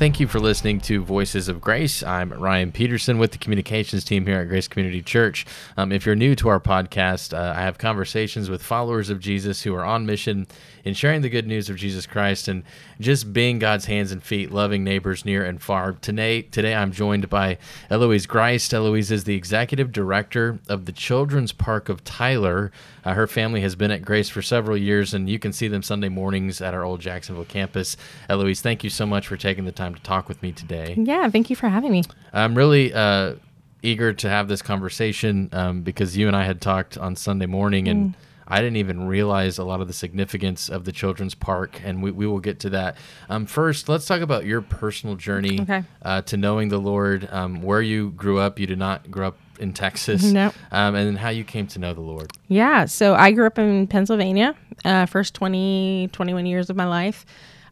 Thank 0.00 0.18
you 0.18 0.26
for 0.28 0.40
listening 0.40 0.80
to 0.80 1.04
Voices 1.04 1.48
of 1.48 1.60
Grace. 1.60 2.02
I'm 2.02 2.32
Ryan 2.32 2.72
Peterson 2.72 3.18
with 3.18 3.32
the 3.32 3.38
communications 3.38 4.02
team 4.02 4.24
here 4.24 4.40
at 4.40 4.48
Grace 4.48 4.66
Community 4.66 5.02
Church. 5.02 5.44
Um, 5.76 5.92
if 5.92 6.06
you're 6.06 6.16
new 6.16 6.34
to 6.36 6.48
our 6.48 6.58
podcast, 6.58 7.34
uh, 7.34 7.52
I 7.54 7.60
have 7.60 7.76
conversations 7.76 8.48
with 8.48 8.62
followers 8.62 9.10
of 9.10 9.20
Jesus 9.20 9.60
who 9.60 9.74
are 9.74 9.84
on 9.84 10.06
mission 10.06 10.46
in 10.84 10.94
sharing 10.94 11.22
the 11.22 11.28
good 11.28 11.46
news 11.46 11.68
of 11.68 11.76
Jesus 11.76 12.06
Christ 12.06 12.48
and 12.48 12.62
just 13.00 13.32
being 13.32 13.58
God's 13.58 13.86
hands 13.86 14.12
and 14.12 14.22
feet, 14.22 14.50
loving 14.50 14.84
neighbors 14.84 15.24
near 15.24 15.44
and 15.44 15.60
far. 15.60 15.92
Today, 15.92 16.42
today 16.42 16.74
I'm 16.74 16.92
joined 16.92 17.28
by 17.28 17.58
Eloise 17.90 18.26
Ghrist. 18.26 18.72
Eloise 18.72 19.10
is 19.10 19.24
the 19.24 19.34
executive 19.34 19.92
director 19.92 20.58
of 20.68 20.86
the 20.86 20.92
Children's 20.92 21.52
Park 21.52 21.88
of 21.88 22.04
Tyler. 22.04 22.72
Uh, 23.04 23.14
her 23.14 23.26
family 23.26 23.60
has 23.60 23.74
been 23.74 23.90
at 23.90 24.02
Grace 24.02 24.28
for 24.28 24.42
several 24.42 24.76
years, 24.76 25.14
and 25.14 25.28
you 25.28 25.38
can 25.38 25.52
see 25.52 25.68
them 25.68 25.82
Sunday 25.82 26.08
mornings 26.08 26.60
at 26.60 26.74
our 26.74 26.84
old 26.84 27.00
Jacksonville 27.00 27.44
campus. 27.44 27.96
Eloise, 28.28 28.60
thank 28.60 28.84
you 28.84 28.90
so 28.90 29.06
much 29.06 29.26
for 29.26 29.36
taking 29.36 29.64
the 29.64 29.72
time 29.72 29.94
to 29.94 30.02
talk 30.02 30.28
with 30.28 30.42
me 30.42 30.52
today. 30.52 30.94
Yeah, 30.96 31.28
thank 31.30 31.50
you 31.50 31.56
for 31.56 31.68
having 31.68 31.92
me. 31.92 32.02
I'm 32.32 32.54
really 32.54 32.92
uh, 32.92 33.34
eager 33.82 34.12
to 34.12 34.28
have 34.28 34.48
this 34.48 34.62
conversation 34.62 35.48
um, 35.52 35.82
because 35.82 36.16
you 36.16 36.26
and 36.26 36.36
I 36.36 36.44
had 36.44 36.60
talked 36.60 36.98
on 36.98 37.16
Sunday 37.16 37.46
morning, 37.46 37.88
and 37.88 38.10
mm. 38.10 38.14
I 38.50 38.60
didn't 38.60 38.76
even 38.76 39.06
realize 39.06 39.58
a 39.58 39.64
lot 39.64 39.80
of 39.80 39.86
the 39.86 39.92
significance 39.92 40.68
of 40.68 40.84
the 40.84 40.92
children's 40.92 41.34
park, 41.34 41.80
and 41.84 42.02
we, 42.02 42.10
we 42.10 42.26
will 42.26 42.40
get 42.40 42.60
to 42.60 42.70
that. 42.70 42.96
Um, 43.28 43.46
first, 43.46 43.88
let's 43.88 44.06
talk 44.06 44.20
about 44.20 44.44
your 44.44 44.60
personal 44.60 45.14
journey 45.14 45.60
okay. 45.60 45.84
uh, 46.02 46.22
to 46.22 46.36
knowing 46.36 46.68
the 46.68 46.78
Lord, 46.78 47.28
um, 47.30 47.62
where 47.62 47.80
you 47.80 48.10
grew 48.10 48.38
up. 48.38 48.58
You 48.58 48.66
did 48.66 48.78
not 48.78 49.10
grow 49.10 49.28
up 49.28 49.38
in 49.60 49.72
Texas, 49.72 50.22
no. 50.32 50.52
Um, 50.72 50.96
and 50.96 51.16
how 51.16 51.28
you 51.28 51.44
came 51.44 51.68
to 51.68 51.78
know 51.78 51.94
the 51.94 52.00
Lord. 52.00 52.32
Yeah, 52.48 52.86
so 52.86 53.14
I 53.14 53.30
grew 53.30 53.46
up 53.46 53.58
in 53.58 53.86
Pennsylvania, 53.86 54.56
uh, 54.84 55.06
first 55.06 55.34
20, 55.34 56.08
21 56.12 56.46
years 56.46 56.70
of 56.70 56.76
my 56.76 56.86
life. 56.86 57.24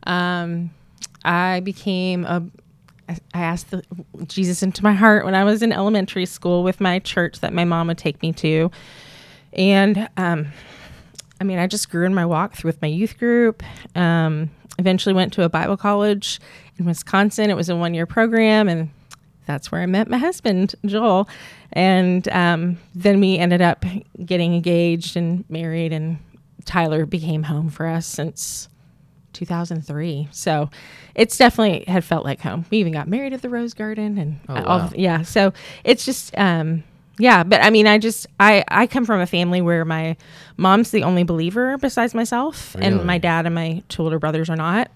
Um, 0.05 0.71
I 1.25 1.61
became 1.61 2.25
a 2.25 2.47
I 3.09 3.41
asked 3.41 3.71
the, 3.71 3.83
Jesus 4.27 4.63
into 4.63 4.85
my 4.85 4.93
heart 4.93 5.25
when 5.25 5.35
I 5.35 5.45
was 5.45 5.63
in 5.63 5.73
elementary 5.73 6.27
school 6.27 6.63
with 6.63 6.81
my 6.81 6.99
church 6.99 7.41
that 7.41 7.53
my 7.53 7.65
mom 7.65 7.87
would 7.87 7.99
take 7.99 8.21
me 8.21 8.33
to. 8.35 8.71
And 9.59 10.09
um, 10.17 10.47
I 11.41 11.45
mean, 11.45 11.59
I 11.59 11.67
just 11.67 11.91
grew 11.91 12.07
in 12.07 12.15
my 12.15 12.25
walk 12.25 12.55
through 12.55 12.69
with 12.69 12.81
my 12.81 12.89
youth 12.89 13.19
group. 13.19 13.63
Um, 13.97 14.51
eventually 14.79 15.13
went 15.13 15.33
to 15.35 15.43
a 15.43 15.49
Bible 15.49 15.77
college 15.77 16.41
in 16.79 16.85
Wisconsin. 16.85 17.51
It 17.51 17.57
was 17.57 17.69
a 17.69 17.77
one 17.77 17.93
year 17.93 18.07
program, 18.07 18.69
and 18.69 18.91
that's 19.47 19.73
where 19.73 19.83
I 19.83 19.87
met 19.87 20.09
my 20.09 20.17
husband, 20.17 20.77
Joel. 20.87 21.29
And 21.73 22.27
um, 22.29 22.79
then 22.95 23.19
we 23.21 23.37
ended 23.37 23.61
up 23.61 23.85
getting 24.25 24.55
engaged 24.55 25.17
and 25.17 25.45
married, 25.51 25.93
and 25.93 26.19
Tyler 26.65 27.05
became 27.05 27.43
home 27.43 27.69
for 27.69 27.87
us 27.87 28.07
since 28.07 28.69
2003. 29.33 30.29
So 30.31 30.71
it's 31.17 31.37
definitely 31.37 31.85
had 31.93 32.05
felt 32.05 32.25
like 32.25 32.41
home. 32.41 32.65
We 32.71 32.79
even 32.79 32.93
got 32.93 33.09
married 33.09 33.33
at 33.33 33.43
the 33.43 33.49
Rose 33.49 33.75
Garden 33.75 34.19
and 34.19 34.41
oh, 34.49 34.63
all 34.63 34.93
yeah. 34.95 35.23
So 35.23 35.53
it's 35.83 36.05
just 36.05 36.37
um 36.39 36.85
yeah, 37.19 37.43
but 37.45 37.63
I 37.63 37.71
mean 37.71 37.87
I 37.87 37.99
just 37.99 38.27
I 38.41 38.65
I 38.69 38.87
come 38.87 39.05
from 39.05 39.21
a 39.21 39.27
family 39.27 39.61
where 39.61 39.85
my 39.85 40.17
mom's 40.57 40.91
the 40.91 41.05
only 41.05 41.25
believer 41.25 41.79
besides 41.79 42.15
myself 42.15 42.75
really? 42.75 42.87
and 42.87 43.05
my 43.05 43.19
dad 43.19 43.47
and 43.47 43.55
my 43.55 43.83
two 43.89 44.03
older 44.03 44.19
brothers 44.19 44.49
are 44.51 44.57
not 44.57 44.91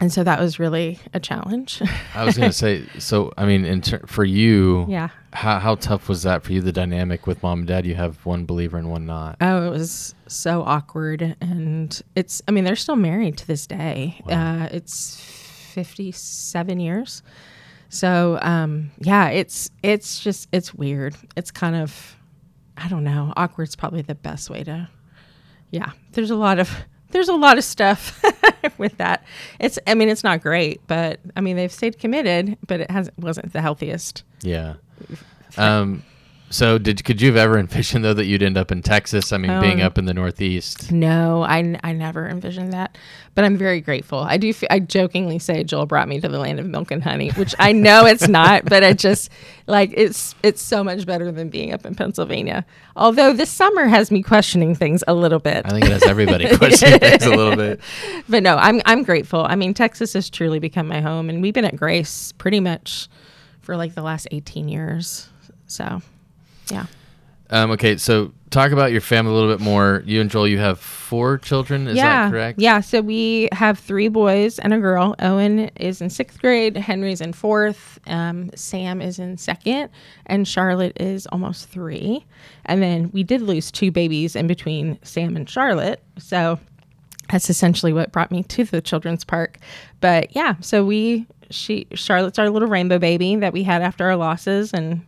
and 0.00 0.12
so 0.12 0.22
that 0.24 0.38
was 0.40 0.58
really 0.58 0.98
a 1.12 1.20
challenge. 1.20 1.82
I 2.14 2.24
was 2.24 2.36
going 2.36 2.50
to 2.50 2.56
say, 2.56 2.84
so 2.98 3.32
I 3.36 3.46
mean, 3.46 3.80
ter- 3.80 4.06
for 4.06 4.24
you, 4.24 4.86
yeah, 4.88 5.08
how 5.32 5.58
how 5.58 5.74
tough 5.74 6.08
was 6.08 6.22
that 6.22 6.42
for 6.42 6.52
you? 6.52 6.60
The 6.60 6.72
dynamic 6.72 7.26
with 7.26 7.42
mom 7.42 7.60
and 7.60 7.68
dad, 7.68 7.84
you 7.84 7.94
have 7.96 8.24
one 8.24 8.46
believer 8.46 8.78
and 8.78 8.90
one 8.90 9.06
not. 9.06 9.36
Oh, 9.40 9.66
it 9.66 9.70
was 9.70 10.14
so 10.28 10.62
awkward, 10.62 11.36
and 11.40 12.00
it's. 12.14 12.42
I 12.46 12.52
mean, 12.52 12.64
they're 12.64 12.76
still 12.76 12.96
married 12.96 13.38
to 13.38 13.46
this 13.46 13.66
day. 13.66 14.20
Wow. 14.24 14.62
Uh, 14.62 14.68
it's 14.70 15.20
fifty 15.20 16.12
seven 16.12 16.78
years. 16.78 17.22
So 17.88 18.38
um, 18.42 18.90
yeah, 19.00 19.28
it's 19.28 19.70
it's 19.82 20.20
just 20.20 20.48
it's 20.52 20.74
weird. 20.74 21.16
It's 21.36 21.50
kind 21.50 21.76
of, 21.76 22.16
I 22.76 22.88
don't 22.88 23.04
know, 23.04 23.32
awkward's 23.36 23.76
probably 23.76 24.02
the 24.02 24.14
best 24.14 24.50
way 24.50 24.62
to. 24.64 24.88
Yeah, 25.70 25.92
there's 26.12 26.30
a 26.30 26.36
lot 26.36 26.58
of 26.58 26.70
there's 27.10 27.28
a 27.28 27.34
lot 27.34 27.58
of 27.58 27.64
stuff 27.64 28.22
with 28.78 28.96
that. 28.98 29.24
It's 29.58 29.78
I 29.86 29.94
mean 29.94 30.08
it's 30.08 30.24
not 30.24 30.42
great, 30.42 30.80
but 30.86 31.20
I 31.36 31.40
mean 31.40 31.56
they've 31.56 31.72
stayed 31.72 31.98
committed, 31.98 32.58
but 32.66 32.80
it 32.80 32.90
hasn't 32.90 33.18
wasn't 33.18 33.52
the 33.52 33.60
healthiest. 33.60 34.24
Yeah. 34.42 34.74
Um 35.56 36.02
so 36.50 36.78
did 36.78 37.04
could 37.04 37.20
you 37.20 37.28
have 37.28 37.36
ever 37.36 37.58
envisioned 37.58 38.04
though 38.04 38.14
that 38.14 38.26
you'd 38.26 38.42
end 38.42 38.56
up 38.56 38.72
in 38.72 38.82
Texas? 38.82 39.32
I 39.32 39.38
mean, 39.38 39.50
um, 39.50 39.60
being 39.60 39.80
up 39.80 39.98
in 39.98 40.06
the 40.06 40.14
Northeast. 40.14 40.90
No, 40.90 41.42
I, 41.42 41.78
I 41.82 41.92
never 41.92 42.28
envisioned 42.28 42.72
that, 42.72 42.96
but 43.34 43.44
I'm 43.44 43.56
very 43.56 43.80
grateful. 43.80 44.20
I 44.20 44.36
do. 44.38 44.52
I 44.70 44.80
jokingly 44.80 45.38
say 45.38 45.64
Joel 45.64 45.86
brought 45.86 46.08
me 46.08 46.20
to 46.20 46.28
the 46.28 46.38
land 46.38 46.58
of 46.60 46.66
milk 46.66 46.90
and 46.90 47.02
honey, 47.02 47.30
which 47.30 47.54
I 47.58 47.72
know 47.72 48.06
it's 48.06 48.28
not, 48.28 48.64
but 48.64 48.82
I 48.82 48.92
just 48.94 49.30
like 49.66 49.92
it's 49.94 50.34
it's 50.42 50.62
so 50.62 50.82
much 50.82 51.04
better 51.06 51.30
than 51.30 51.50
being 51.50 51.72
up 51.72 51.84
in 51.84 51.94
Pennsylvania. 51.94 52.64
Although 52.96 53.32
this 53.32 53.50
summer 53.50 53.86
has 53.86 54.10
me 54.10 54.22
questioning 54.22 54.74
things 54.74 55.04
a 55.06 55.14
little 55.14 55.38
bit. 55.40 55.66
I 55.66 55.70
think 55.70 55.84
it 55.84 55.92
has 55.92 56.04
everybody 56.04 56.56
questioning 56.56 56.98
things 56.98 57.24
a 57.24 57.34
little 57.34 57.56
bit. 57.56 57.80
But 58.28 58.42
no, 58.42 58.56
I'm 58.56 58.80
I'm 58.86 59.02
grateful. 59.02 59.44
I 59.44 59.54
mean, 59.54 59.74
Texas 59.74 60.14
has 60.14 60.30
truly 60.30 60.58
become 60.58 60.88
my 60.88 61.00
home, 61.00 61.28
and 61.28 61.42
we've 61.42 61.54
been 61.54 61.64
at 61.64 61.76
Grace 61.76 62.32
pretty 62.32 62.60
much 62.60 63.08
for 63.60 63.76
like 63.76 63.94
the 63.94 64.02
last 64.02 64.28
18 64.30 64.68
years. 64.68 65.28
So 65.66 66.00
yeah. 66.70 66.86
Um, 67.50 67.70
okay, 67.72 67.96
so 67.96 68.32
talk 68.50 68.72
about 68.72 68.92
your 68.92 69.00
family 69.00 69.32
a 69.32 69.34
little 69.34 69.50
bit 69.50 69.60
more. 69.60 70.02
You 70.04 70.20
and 70.20 70.30
Joel, 70.30 70.48
you 70.48 70.58
have 70.58 70.78
four 70.78 71.38
children. 71.38 71.88
Is 71.88 71.96
yeah. 71.96 72.24
that 72.24 72.30
correct? 72.30 72.60
Yeah. 72.60 72.80
So 72.80 73.00
we 73.00 73.48
have 73.52 73.78
three 73.78 74.08
boys 74.08 74.58
and 74.58 74.74
a 74.74 74.78
girl. 74.78 75.14
Owen 75.20 75.70
is 75.76 76.00
in 76.00 76.10
sixth 76.10 76.40
grade. 76.40 76.76
Henry's 76.76 77.20
in 77.20 77.32
fourth. 77.32 77.98
Um, 78.06 78.50
Sam 78.54 79.00
is 79.00 79.18
in 79.18 79.38
second, 79.38 79.88
and 80.26 80.46
Charlotte 80.46 81.00
is 81.00 81.26
almost 81.28 81.68
three. 81.70 82.26
And 82.66 82.82
then 82.82 83.10
we 83.12 83.22
did 83.22 83.40
lose 83.40 83.70
two 83.70 83.90
babies 83.90 84.36
in 84.36 84.46
between 84.46 84.98
Sam 85.02 85.34
and 85.34 85.48
Charlotte. 85.48 86.02
So 86.18 86.58
that's 87.30 87.48
essentially 87.48 87.92
what 87.92 88.12
brought 88.12 88.30
me 88.30 88.42
to 88.42 88.64
the 88.64 88.80
children's 88.80 89.24
park. 89.24 89.58
But 90.00 90.34
yeah, 90.36 90.56
so 90.60 90.84
we 90.84 91.26
she 91.50 91.86
Charlotte's 91.94 92.38
our 92.38 92.50
little 92.50 92.68
rainbow 92.68 92.98
baby 92.98 93.36
that 93.36 93.54
we 93.54 93.62
had 93.62 93.80
after 93.80 94.04
our 94.04 94.16
losses, 94.16 94.74
and 94.74 95.02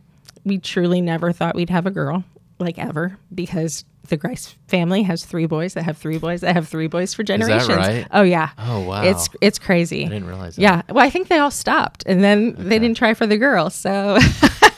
we 0.44 0.58
truly 0.58 1.00
never 1.00 1.32
thought 1.32 1.54
we'd 1.54 1.70
have 1.70 1.86
a 1.86 1.90
girl, 1.90 2.24
like 2.58 2.78
ever, 2.78 3.18
because 3.34 3.84
the 4.08 4.18
Ghrist 4.18 4.56
family 4.68 5.02
has 5.04 5.24
three 5.24 5.46
boys 5.46 5.74
that 5.74 5.84
have 5.84 5.96
three 5.96 6.18
boys 6.18 6.40
that 6.42 6.54
have 6.54 6.68
three 6.68 6.88
boys 6.88 7.14
for 7.14 7.22
generations. 7.22 7.68
Right? 7.68 8.06
Oh 8.10 8.22
yeah. 8.22 8.50
Oh 8.58 8.80
wow. 8.80 9.02
It's 9.02 9.28
it's 9.40 9.58
crazy. 9.58 10.04
I 10.04 10.08
didn't 10.08 10.26
realize 10.26 10.56
that. 10.56 10.62
Yeah. 10.62 10.82
Well, 10.88 11.04
I 11.04 11.10
think 11.10 11.28
they 11.28 11.38
all 11.38 11.50
stopped 11.50 12.02
and 12.06 12.22
then 12.22 12.50
okay. 12.50 12.62
they 12.62 12.78
didn't 12.78 12.96
try 12.96 13.14
for 13.14 13.26
the 13.26 13.38
girl. 13.38 13.70
So 13.70 14.18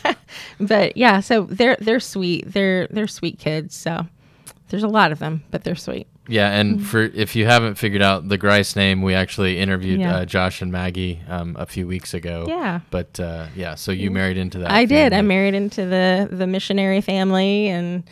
but 0.60 0.96
yeah, 0.96 1.20
so 1.20 1.44
they're 1.44 1.76
they're 1.80 2.00
sweet. 2.00 2.44
They're 2.52 2.86
they're 2.88 3.08
sweet 3.08 3.38
kids. 3.38 3.74
So 3.74 4.06
there's 4.68 4.82
a 4.84 4.88
lot 4.88 5.12
of 5.12 5.18
them, 5.18 5.42
but 5.50 5.64
they're 5.64 5.74
sweet. 5.74 6.06
Yeah, 6.28 6.50
and 6.50 6.76
mm-hmm. 6.76 6.84
for 6.84 7.02
if 7.02 7.34
you 7.34 7.46
haven't 7.46 7.74
figured 7.74 8.02
out 8.02 8.28
the 8.28 8.38
Ghrist 8.38 8.76
name, 8.76 9.02
we 9.02 9.12
actually 9.12 9.58
interviewed 9.58 10.00
yeah. 10.00 10.18
uh, 10.18 10.24
Josh 10.24 10.62
and 10.62 10.70
Maggie 10.70 11.20
um, 11.28 11.56
a 11.58 11.66
few 11.66 11.86
weeks 11.86 12.14
ago. 12.14 12.44
Yeah. 12.46 12.80
But 12.90 13.18
uh, 13.18 13.48
yeah, 13.56 13.74
so 13.74 13.90
you 13.90 14.10
married 14.10 14.36
into 14.36 14.58
that. 14.58 14.70
I 14.70 14.86
family. 14.86 14.86
did. 14.88 15.12
I 15.12 15.22
married 15.22 15.54
into 15.54 15.84
the 15.84 16.28
the 16.30 16.46
missionary 16.46 17.00
family, 17.00 17.66
and 17.68 18.04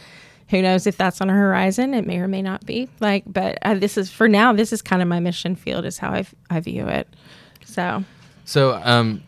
who 0.49 0.61
knows 0.61 0.89
if 0.89 0.97
that's 0.97 1.21
on 1.21 1.29
the 1.29 1.35
horizon? 1.35 1.95
It 1.95 2.05
may 2.05 2.19
or 2.19 2.27
may 2.27 2.43
not 2.43 2.67
be. 2.67 2.89
Like, 2.99 3.23
but 3.27 3.59
uh, 3.63 3.75
this 3.75 3.97
is 3.97 4.11
for 4.11 4.29
now. 4.29 4.53
This 4.53 4.73
is 4.73 4.83
kind 4.83 5.03
of 5.03 5.07
my 5.07 5.21
mission 5.21 5.55
field. 5.55 5.85
Is 5.85 5.99
how 5.99 6.11
I, 6.11 6.27
I 6.51 6.59
view 6.61 6.89
it. 6.89 7.07
So. 7.65 8.05
So 8.45 8.81
um, 8.83 9.23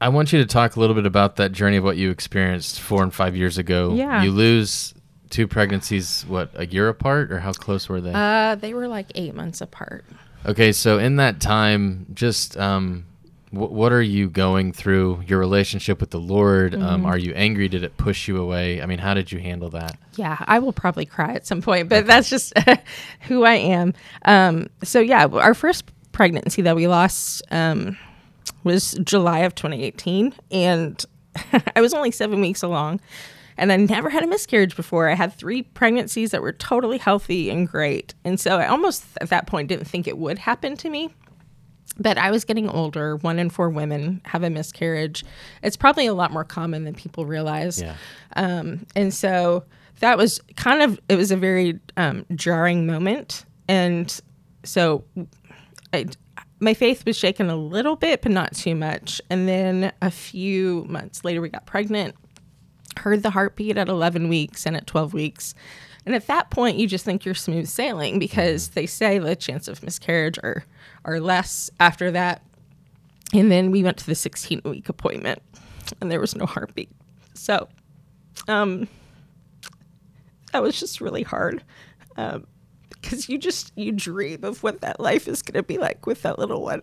I 0.00 0.08
want 0.08 0.32
you 0.32 0.38
to 0.38 0.46
talk 0.46 0.76
a 0.76 0.80
little 0.80 0.94
bit 0.94 1.04
about 1.04 1.36
that 1.36 1.52
journey 1.52 1.76
of 1.76 1.84
what 1.84 1.98
you 1.98 2.10
experienced 2.10 2.80
four 2.80 3.02
and 3.02 3.12
five 3.12 3.36
years 3.36 3.58
ago. 3.58 3.92
Yeah. 3.92 4.22
You 4.22 4.30
lose 4.30 4.94
two 5.36 5.46
pregnancies 5.46 6.24
what 6.28 6.50
a 6.54 6.66
year 6.66 6.88
apart 6.88 7.30
or 7.30 7.40
how 7.40 7.52
close 7.52 7.90
were 7.90 8.00
they? 8.00 8.10
Uh 8.14 8.54
they 8.54 8.72
were 8.72 8.88
like 8.88 9.06
eight 9.14 9.34
months 9.34 9.60
apart. 9.60 10.02
Okay 10.46 10.72
so 10.72 10.98
in 10.98 11.16
that 11.16 11.40
time 11.40 12.06
just 12.14 12.56
um 12.56 13.04
what 13.50 13.92
are 13.92 14.02
you 14.02 14.30
going 14.30 14.72
through? 14.72 15.22
Your 15.26 15.38
relationship 15.38 16.00
with 16.00 16.08
the 16.08 16.18
lord 16.18 16.74
um, 16.74 16.80
mm-hmm. 16.80 16.88
um, 16.88 17.04
are 17.04 17.18
you 17.18 17.34
angry? 17.34 17.68
Did 17.68 17.84
it 17.84 17.98
push 17.98 18.28
you 18.28 18.38
away? 18.38 18.80
I 18.80 18.86
mean 18.86 18.98
how 18.98 19.12
did 19.12 19.30
you 19.30 19.38
handle 19.38 19.68
that? 19.70 19.98
Yeah 20.14 20.38
i 20.46 20.58
will 20.58 20.72
probably 20.72 21.04
cry 21.04 21.34
at 21.34 21.46
some 21.46 21.60
point 21.60 21.90
but 21.90 22.06
that's 22.06 22.30
just 22.30 22.54
who 23.28 23.44
i 23.44 23.56
am. 23.56 23.92
Um 24.24 24.70
so 24.82 25.00
yeah 25.00 25.26
our 25.26 25.52
first 25.52 25.84
pregnancy 26.12 26.62
that 26.62 26.76
we 26.76 26.86
lost 26.86 27.42
um 27.50 27.98
was 28.64 28.92
july 29.04 29.40
of 29.40 29.54
2018 29.54 30.32
and 30.50 31.04
i 31.76 31.82
was 31.82 31.92
only 31.92 32.10
seven 32.10 32.40
weeks 32.40 32.62
along 32.62 33.00
and 33.56 33.72
I 33.72 33.76
never 33.76 34.10
had 34.10 34.22
a 34.22 34.26
miscarriage 34.26 34.76
before. 34.76 35.08
I 35.08 35.14
had 35.14 35.32
three 35.32 35.62
pregnancies 35.62 36.30
that 36.30 36.42
were 36.42 36.52
totally 36.52 36.98
healthy 36.98 37.50
and 37.50 37.68
great. 37.68 38.14
And 38.24 38.38
so 38.38 38.58
I 38.58 38.66
almost 38.66 39.04
at 39.20 39.30
that 39.30 39.46
point 39.46 39.68
didn't 39.68 39.86
think 39.86 40.06
it 40.06 40.18
would 40.18 40.38
happen 40.38 40.76
to 40.78 40.90
me. 40.90 41.10
But 41.98 42.18
I 42.18 42.30
was 42.30 42.44
getting 42.44 42.68
older. 42.68 43.16
One 43.16 43.38
in 43.38 43.48
four 43.48 43.70
women 43.70 44.20
have 44.24 44.42
a 44.42 44.50
miscarriage. 44.50 45.24
It's 45.62 45.76
probably 45.76 46.06
a 46.06 46.14
lot 46.14 46.30
more 46.30 46.44
common 46.44 46.84
than 46.84 46.94
people 46.94 47.24
realize. 47.24 47.80
Yeah. 47.80 47.94
Um, 48.34 48.86
and 48.94 49.14
so 49.14 49.64
that 50.00 50.18
was 50.18 50.40
kind 50.56 50.82
of, 50.82 51.00
it 51.08 51.16
was 51.16 51.30
a 51.30 51.36
very 51.36 51.80
um, 51.96 52.26
jarring 52.34 52.86
moment. 52.86 53.46
And 53.66 54.20
so 54.62 55.04
I, 55.94 56.06
my 56.60 56.74
faith 56.74 57.06
was 57.06 57.16
shaken 57.16 57.48
a 57.48 57.56
little 57.56 57.96
bit, 57.96 58.20
but 58.20 58.32
not 58.32 58.54
too 58.54 58.74
much. 58.74 59.20
And 59.30 59.48
then 59.48 59.92
a 60.02 60.10
few 60.10 60.84
months 60.88 61.24
later, 61.24 61.40
we 61.40 61.48
got 61.48 61.64
pregnant, 61.66 62.14
heard 62.98 63.22
the 63.22 63.30
heartbeat 63.30 63.76
at 63.76 63.88
11 63.88 64.28
weeks 64.28 64.66
and 64.66 64.76
at 64.76 64.86
12 64.86 65.12
weeks. 65.12 65.54
And 66.04 66.14
at 66.14 66.26
that 66.28 66.50
point, 66.50 66.78
you 66.78 66.86
just 66.86 67.04
think 67.04 67.24
you're 67.24 67.34
smooth 67.34 67.66
sailing 67.66 68.18
because 68.18 68.68
they 68.70 68.86
say 68.86 69.18
the 69.18 69.34
chance 69.34 69.68
of 69.68 69.82
miscarriage 69.82 70.38
are, 70.42 70.64
are 71.04 71.20
less 71.20 71.70
after 71.80 72.10
that. 72.12 72.42
And 73.32 73.50
then 73.50 73.70
we 73.70 73.82
went 73.82 73.96
to 73.98 74.06
the 74.06 74.14
16 74.14 74.62
week 74.64 74.88
appointment 74.88 75.42
and 76.00 76.10
there 76.10 76.20
was 76.20 76.36
no 76.36 76.46
heartbeat. 76.46 76.90
So, 77.34 77.68
um, 78.48 78.88
that 80.52 80.62
was 80.62 80.78
just 80.78 81.00
really 81.00 81.22
hard. 81.22 81.62
Um, 82.16 82.46
because 83.06 83.28
you 83.28 83.38
just 83.38 83.72
you 83.76 83.92
dream 83.92 84.42
of 84.42 84.62
what 84.62 84.80
that 84.80 84.98
life 84.98 85.28
is 85.28 85.42
going 85.42 85.54
to 85.54 85.62
be 85.62 85.78
like 85.78 86.06
with 86.06 86.22
that 86.22 86.38
little 86.38 86.62
one. 86.62 86.82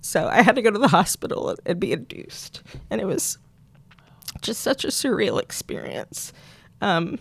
So 0.00 0.26
I 0.26 0.42
had 0.42 0.56
to 0.56 0.62
go 0.62 0.70
to 0.70 0.78
the 0.78 0.88
hospital 0.88 1.54
and 1.66 1.78
be 1.78 1.92
induced, 1.92 2.62
and 2.90 3.00
it 3.00 3.04
was 3.04 3.38
just 4.40 4.60
such 4.60 4.84
a 4.84 4.88
surreal 4.88 5.40
experience. 5.40 6.32
Um, 6.80 7.18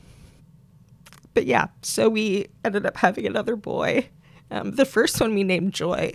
but 1.33 1.45
yeah, 1.45 1.67
so 1.81 2.09
we 2.09 2.47
ended 2.65 2.85
up 2.85 2.97
having 2.97 3.25
another 3.25 3.55
boy. 3.55 4.09
Um, 4.51 4.71
the 4.71 4.85
first 4.85 5.21
one 5.21 5.35
we 5.35 5.43
named 5.43 5.73
Joy 5.73 6.13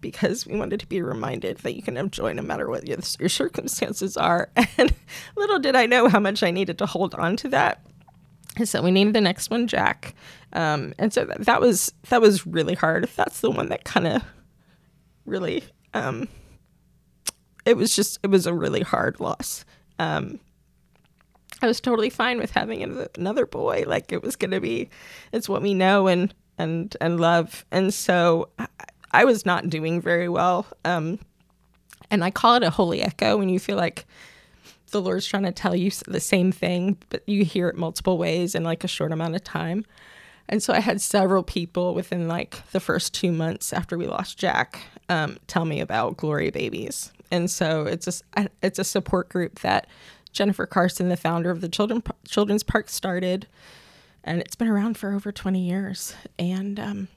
because 0.00 0.46
we 0.46 0.56
wanted 0.56 0.80
to 0.80 0.86
be 0.86 1.00
reminded 1.02 1.58
that 1.58 1.74
you 1.74 1.82
can 1.82 1.96
have 1.96 2.10
joy 2.10 2.32
no 2.32 2.42
matter 2.42 2.68
what 2.68 2.86
your, 2.86 2.98
your 3.18 3.28
circumstances 3.28 4.16
are. 4.16 4.50
And 4.78 4.94
little 5.36 5.58
did 5.58 5.74
I 5.74 5.86
know 5.86 6.08
how 6.08 6.20
much 6.20 6.42
I 6.42 6.50
needed 6.50 6.78
to 6.78 6.86
hold 6.86 7.14
on 7.14 7.36
to 7.38 7.48
that. 7.48 7.82
So 8.64 8.82
we 8.82 8.90
named 8.90 9.14
the 9.14 9.20
next 9.20 9.50
one 9.50 9.66
Jack. 9.66 10.14
Um, 10.52 10.94
and 10.98 11.12
so 11.12 11.24
that, 11.24 11.44
that 11.44 11.60
was 11.60 11.92
that 12.08 12.20
was 12.20 12.46
really 12.46 12.74
hard. 12.74 13.08
That's 13.16 13.40
the 13.40 13.50
one 13.50 13.68
that 13.68 13.84
kind 13.84 14.06
of 14.06 14.22
really 15.24 15.64
um, 15.92 16.28
it 17.64 17.76
was 17.76 17.94
just 17.94 18.18
it 18.22 18.28
was 18.28 18.46
a 18.46 18.54
really 18.54 18.82
hard 18.82 19.20
loss. 19.20 19.64
Um, 19.98 20.40
I 21.62 21.66
was 21.66 21.80
totally 21.80 22.10
fine 22.10 22.38
with 22.38 22.50
having 22.50 23.08
another 23.16 23.46
boy. 23.46 23.84
Like 23.86 24.12
it 24.12 24.22
was 24.22 24.36
going 24.36 24.50
to 24.50 24.60
be, 24.60 24.90
it's 25.32 25.48
what 25.48 25.62
we 25.62 25.74
know 25.74 26.06
and 26.06 26.34
and 26.58 26.96
and 27.00 27.20
love. 27.20 27.64
And 27.70 27.92
so 27.92 28.48
I, 28.58 28.66
I 29.12 29.24
was 29.24 29.46
not 29.46 29.70
doing 29.70 30.00
very 30.00 30.28
well. 30.28 30.66
Um, 30.84 31.18
and 32.10 32.22
I 32.22 32.30
call 32.30 32.54
it 32.54 32.62
a 32.62 32.70
holy 32.70 33.02
echo 33.02 33.36
when 33.36 33.48
you 33.48 33.58
feel 33.58 33.76
like 33.76 34.06
the 34.90 35.00
Lord's 35.02 35.26
trying 35.26 35.42
to 35.44 35.52
tell 35.52 35.74
you 35.74 35.90
the 36.06 36.20
same 36.20 36.52
thing, 36.52 36.96
but 37.08 37.22
you 37.28 37.44
hear 37.44 37.68
it 37.68 37.76
multiple 37.76 38.18
ways 38.18 38.54
in 38.54 38.62
like 38.62 38.84
a 38.84 38.88
short 38.88 39.12
amount 39.12 39.34
of 39.34 39.42
time. 39.42 39.84
And 40.48 40.62
so 40.62 40.72
I 40.72 40.80
had 40.80 41.00
several 41.00 41.42
people 41.42 41.94
within 41.94 42.28
like 42.28 42.62
the 42.70 42.78
first 42.78 43.12
two 43.12 43.32
months 43.32 43.72
after 43.72 43.98
we 43.98 44.06
lost 44.06 44.38
Jack 44.38 44.82
um, 45.08 45.38
tell 45.48 45.64
me 45.64 45.80
about 45.80 46.16
Glory 46.16 46.50
Babies. 46.50 47.12
And 47.32 47.50
so 47.50 47.82
it's 47.82 48.22
a, 48.36 48.48
it's 48.62 48.78
a 48.78 48.84
support 48.84 49.28
group 49.28 49.60
that 49.60 49.88
Jennifer 50.36 50.66
Carson, 50.66 51.08
the 51.08 51.16
founder 51.16 51.50
of 51.50 51.60
the 51.60 51.68
Children, 51.68 52.02
Children's 52.28 52.62
Park, 52.62 52.88
started. 52.90 53.46
And 54.22 54.40
it's 54.40 54.54
been 54.54 54.68
around 54.68 54.98
for 54.98 55.12
over 55.12 55.32
20 55.32 55.58
years. 55.58 56.14
And 56.38 56.78
um, 56.78 57.08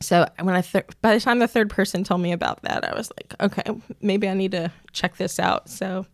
so 0.00 0.28
when 0.40 0.54
I 0.54 0.60
th- 0.60 0.84
by 1.00 1.14
the 1.14 1.20
time 1.20 1.38
the 1.38 1.48
third 1.48 1.70
person 1.70 2.04
told 2.04 2.20
me 2.20 2.32
about 2.32 2.62
that, 2.62 2.84
I 2.84 2.94
was 2.94 3.10
like, 3.16 3.34
okay, 3.40 3.80
maybe 4.00 4.28
I 4.28 4.34
need 4.34 4.52
to 4.52 4.70
check 4.92 5.16
this 5.16 5.38
out. 5.38 5.70
So 5.70 6.06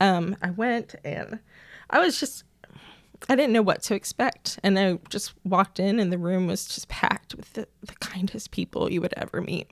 um, 0.00 0.36
I 0.42 0.50
went 0.50 0.94
and 1.04 1.40
I 1.90 1.98
was 1.98 2.20
just 2.20 2.44
I 3.28 3.36
didn't 3.36 3.52
know 3.52 3.62
what 3.62 3.82
to 3.84 3.94
expect. 3.94 4.58
And 4.62 4.78
I 4.78 4.98
just 5.08 5.32
walked 5.44 5.78
in, 5.78 6.00
and 6.00 6.12
the 6.12 6.18
room 6.18 6.46
was 6.48 6.66
just 6.66 6.88
packed 6.88 7.34
with 7.36 7.52
the, 7.52 7.68
the 7.80 7.94
kindest 7.94 8.50
people 8.50 8.90
you 8.90 9.00
would 9.00 9.14
ever 9.16 9.40
meet. 9.40 9.70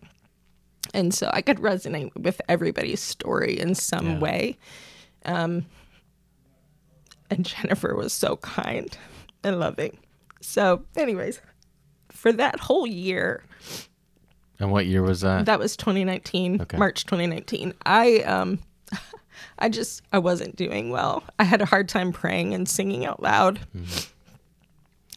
And 0.95 1.13
so 1.13 1.31
I 1.33 1.43
could 1.43 1.59
resonate 1.59 2.15
with 2.17 2.41
everybody's 2.49 3.01
story 3.01 3.59
in 3.59 3.75
some 3.75 4.07
yeah. 4.07 4.19
way. 4.19 4.59
Um, 5.25 5.67
and 7.31 7.45
Jennifer 7.45 7.95
was 7.95 8.13
so 8.13 8.37
kind 8.39 8.97
and 9.43 9.61
loving. 9.61 9.99
So, 10.41 10.85
anyways, 10.97 11.41
for 12.09 12.33
that 12.33 12.61
whole 12.61 12.87
year. 12.87 13.43
And 14.59 14.71
what 14.71 14.87
year 14.87 15.03
was 15.03 15.23
that? 15.23 15.47
That 15.47 15.59
was 15.59 15.77
2019, 15.77 16.63
okay. 16.63 16.77
March 16.77 17.07
2019. 17.07 17.75
I 17.87 18.19
um 18.21 18.59
I 19.59 19.69
just 19.69 20.03
I 20.13 20.19
wasn't 20.19 20.57
doing 20.57 20.91
well. 20.91 21.25
I 21.39 21.45
had 21.45 21.63
a 21.63 21.67
hard 21.67 21.89
time 21.89 22.13
praying 22.13 22.53
and 22.55 22.69
singing 22.69 23.07
out 23.07 23.23
loud. 23.23 23.61
Mm-hmm. 23.75 24.11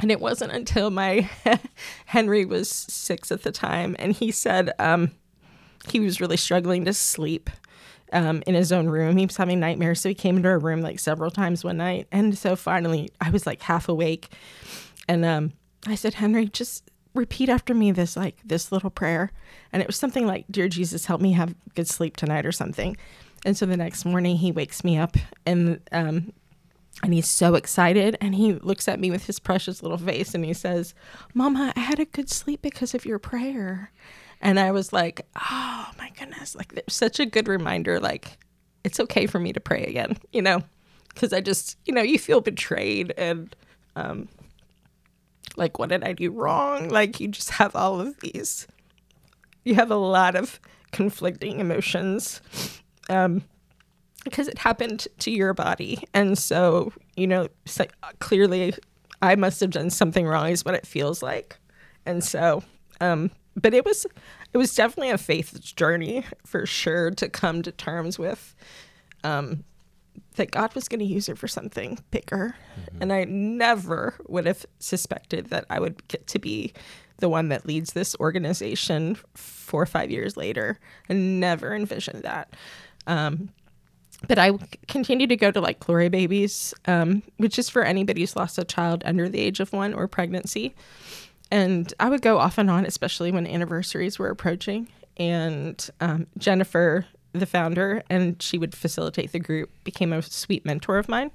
And 0.02 0.12
it 0.12 0.20
wasn't 0.20 0.52
until 0.52 0.90
my 0.90 1.30
Henry 2.06 2.46
was 2.46 2.70
six 2.70 3.32
at 3.32 3.44
the 3.44 3.52
time, 3.52 3.96
and 4.00 4.12
he 4.12 4.32
said 4.32 4.74
um, 4.78 5.12
he 5.88 6.00
was 6.00 6.20
really 6.20 6.36
struggling 6.36 6.84
to 6.86 6.94
sleep 6.94 7.50
um, 8.14 8.44
in 8.48 8.56
his 8.56 8.72
own 8.72 8.88
room. 8.88 9.18
He 9.18 9.26
was 9.26 9.38
having 9.38 9.60
nightmares, 9.60 10.00
so 10.00 10.10
he 10.10 10.16
came 10.16 10.38
into 10.38 10.50
our 10.50 10.60
room 10.60 10.82
like 10.82 11.00
several 11.00 11.32
times 11.32 11.64
one 11.64 11.78
night. 11.78 12.08
And 12.12 12.38
so 12.38 12.56
finally, 12.56 13.10
I 13.20 13.30
was 13.30 13.46
like 13.46 13.62
half 13.64 13.90
awake, 13.90 14.30
and 15.08 15.26
um, 15.26 15.54
I 15.86 15.96
said, 15.96 16.16
Henry, 16.16 16.46
just 16.48 16.90
repeat 17.14 17.50
after 17.50 17.74
me 17.74 17.92
this 17.92 18.16
like 18.16 18.38
this 18.46 18.72
little 18.72 18.90
prayer, 18.90 19.32
and 19.74 19.82
it 19.82 19.88
was 19.88 19.98
something 19.98 20.26
like, 20.26 20.46
"Dear 20.50 20.70
Jesus, 20.70 21.08
help 21.08 21.20
me 21.20 21.34
have 21.34 21.56
good 21.76 21.88
sleep 21.88 22.16
tonight," 22.16 22.46
or 22.46 22.52
something. 22.52 22.96
And 23.46 23.58
so 23.58 23.66
the 23.66 23.78
next 23.78 24.06
morning 24.06 24.38
he 24.38 24.52
wakes 24.52 24.84
me 24.84 24.98
up 24.98 25.18
and 25.46 25.82
um, 25.92 26.32
and 27.02 27.14
he's 27.14 27.28
so 27.28 27.56
excited 27.56 28.16
and 28.22 28.36
he 28.36 28.54
looks 28.54 28.88
at 28.88 29.00
me 29.00 29.12
with 29.12 29.26
his 29.26 29.40
precious 29.40 29.82
little 29.82 29.98
face 29.98 30.34
and 30.34 30.46
he 30.46 30.54
says, 30.54 30.94
"Mama, 31.34 31.74
I 31.76 31.80
had 31.80 32.00
a 32.00 32.06
good 32.06 32.30
sleep 32.30 32.62
because 32.62 32.94
of 32.94 33.06
your 33.06 33.20
prayer." 33.20 33.92
And 34.44 34.60
I 34.60 34.72
was 34.72 34.94
like, 34.94 35.26
"Oh 35.36 35.90
my 35.98 36.12
goodness, 36.20 36.56
like 36.56 36.74
there's 36.74 36.94
such 36.94 37.20
a 37.20 37.26
good 37.26 37.48
reminder 37.48 38.00
like 38.00 38.38
it's 38.84 39.00
okay 39.00 39.26
for 39.26 39.40
me 39.40 39.54
to 39.54 39.60
pray 39.60 39.84
again, 39.86 40.18
you 40.32 40.42
know?" 40.44 40.62
Cuz 41.16 41.34
I 41.34 41.42
just, 41.42 41.78
you 41.86 41.94
know, 41.94 42.02
you 42.04 42.20
feel 42.20 42.42
betrayed 42.42 43.14
and 43.18 43.56
um 43.96 44.28
like 45.58 45.80
what 45.80 45.90
did 45.90 46.04
I 46.04 46.14
do 46.14 46.30
wrong? 46.32 46.90
Like 46.90 47.20
you 47.20 47.28
just 47.28 47.52
have 47.52 47.76
all 47.76 48.00
of 48.00 48.20
these 48.20 48.68
you 49.64 49.76
have 49.76 49.92
a 49.92 49.96
lot 49.96 50.36
of 50.36 50.60
conflicting 50.92 51.60
emotions 51.60 52.42
um, 53.10 53.44
because 54.24 54.48
it 54.48 54.58
happened 54.58 55.08
to 55.20 55.32
your 55.32 55.54
body. 55.54 56.04
And 56.14 56.38
so, 56.38 56.94
you 57.16 57.28
know, 57.28 57.48
so 57.66 57.86
clearly 58.20 58.74
I 59.22 59.36
must 59.36 59.60
have 59.62 59.72
done 59.72 59.90
something 59.90 60.26
wrong, 60.26 60.50
is 60.50 60.66
what 60.66 60.76
it 60.76 60.88
feels 60.88 61.22
like. 61.22 61.58
And 62.06 62.24
so, 62.24 62.64
um, 63.02 63.32
but 63.56 63.74
it 63.74 63.86
was, 63.86 64.06
it 64.54 64.58
was 64.58 64.74
definitely 64.76 65.12
a 65.12 65.18
faith 65.18 65.62
journey 65.62 66.26
for 66.46 66.66
sure 66.66 67.12
to 67.12 67.30
come 67.30 67.62
to 67.62 67.72
terms 67.72 68.18
with, 68.18 68.56
um, 69.24 69.64
that 70.36 70.52
God 70.52 70.74
was 70.76 70.88
going 70.88 71.00
to 71.00 71.06
use 71.06 71.30
it 71.30 71.38
for 71.38 71.48
something 71.48 72.00
bigger. 72.12 72.56
Mm-hmm. 72.80 73.02
And 73.02 73.14
I 73.14 73.24
never 73.26 74.16
would 74.28 74.46
have 74.46 74.66
suspected 74.80 75.48
that 75.48 75.66
I 75.70 75.80
would 75.80 76.08
get 76.08 76.28
to 76.28 76.40
be 76.40 76.74
the 77.18 77.30
one 77.30 77.50
that 77.50 77.66
leads 77.66 77.94
this 77.94 78.16
organization 78.20 79.18
four 79.36 79.84
or 79.84 79.86
five 79.86 80.12
years 80.12 80.36
later. 80.36 80.80
I 81.10 81.14
never 81.14 81.76
envisioned 81.76 82.24
that. 82.24 82.56
Um, 83.08 83.50
but 84.28 84.40
I 84.40 84.52
continue 84.88 85.28
to 85.28 85.36
go 85.36 85.52
to 85.52 85.62
like 85.62 85.80
Glory 85.80 86.10
Babies, 86.10 86.74
um, 86.86 87.24
which 87.38 87.60
is 87.60 87.70
for 87.70 87.84
anybody 87.84 88.22
who's 88.22 88.36
lost 88.36 88.58
a 88.58 88.64
child 88.64 89.04
under 89.06 89.28
the 89.30 89.40
age 89.40 89.60
of 89.60 89.74
one 89.74 89.94
or 89.94 90.08
pregnancy. 90.08 90.74
And 91.52 91.94
I 92.00 92.10
would 92.10 92.22
go 92.22 92.40
off 92.40 92.58
and 92.58 92.70
on, 92.70 92.86
especially 92.86 93.32
when 93.32 93.46
anniversaries 93.46 94.18
were 94.18 94.30
approaching. 94.30 94.88
And 95.18 95.88
um, 96.02 96.28
Jennifer, 96.38 97.06
the 97.34 97.46
founder, 97.46 98.04
and 98.10 98.42
she 98.42 98.58
would 98.58 98.74
facilitate 98.74 99.32
the 99.32 99.40
group, 99.40 99.70
became 99.84 100.14
a 100.14 100.22
sweet 100.22 100.66
mentor 100.66 100.98
of 100.98 101.08
mine. 101.08 101.32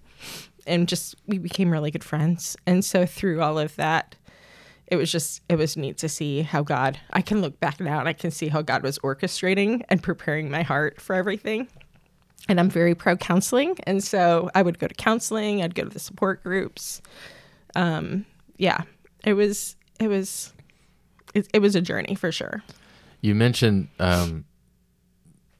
And 0.66 0.88
just, 0.88 1.14
we 1.26 1.38
became 1.38 1.70
really 1.70 1.90
good 1.90 2.04
friends. 2.04 2.56
And 2.66 2.84
so 2.84 3.06
through 3.06 3.40
all 3.40 3.58
of 3.58 3.76
that, 3.76 4.16
it 4.88 4.96
was 4.96 5.12
just 5.12 5.42
it 5.48 5.56
was 5.56 5.76
neat 5.76 5.98
to 5.98 6.08
see 6.08 6.42
how 6.42 6.62
God 6.62 6.98
I 7.12 7.20
can 7.20 7.40
look 7.40 7.60
back 7.60 7.78
now 7.78 8.00
and 8.00 8.08
I 8.08 8.14
can 8.14 8.30
see 8.30 8.48
how 8.48 8.62
God 8.62 8.82
was 8.82 8.98
orchestrating 9.00 9.82
and 9.88 10.02
preparing 10.02 10.50
my 10.50 10.62
heart 10.62 11.00
for 11.00 11.14
everything. 11.14 11.68
And 12.48 12.58
I'm 12.58 12.70
very 12.70 12.94
pro 12.94 13.14
counseling, 13.14 13.76
and 13.86 14.02
so 14.02 14.50
I 14.54 14.62
would 14.62 14.78
go 14.78 14.86
to 14.86 14.94
counseling. 14.94 15.62
I'd 15.62 15.74
go 15.74 15.82
to 15.82 15.90
the 15.90 15.98
support 15.98 16.42
groups. 16.42 17.02
Um, 17.76 18.24
yeah, 18.56 18.84
it 19.24 19.34
was 19.34 19.76
it 19.98 20.08
was 20.08 20.52
it, 21.34 21.48
it 21.54 21.58
was 21.60 21.74
a 21.74 21.80
journey 21.80 22.14
for 22.14 22.32
sure. 22.32 22.62
You 23.20 23.34
mentioned 23.34 23.88
um, 23.98 24.44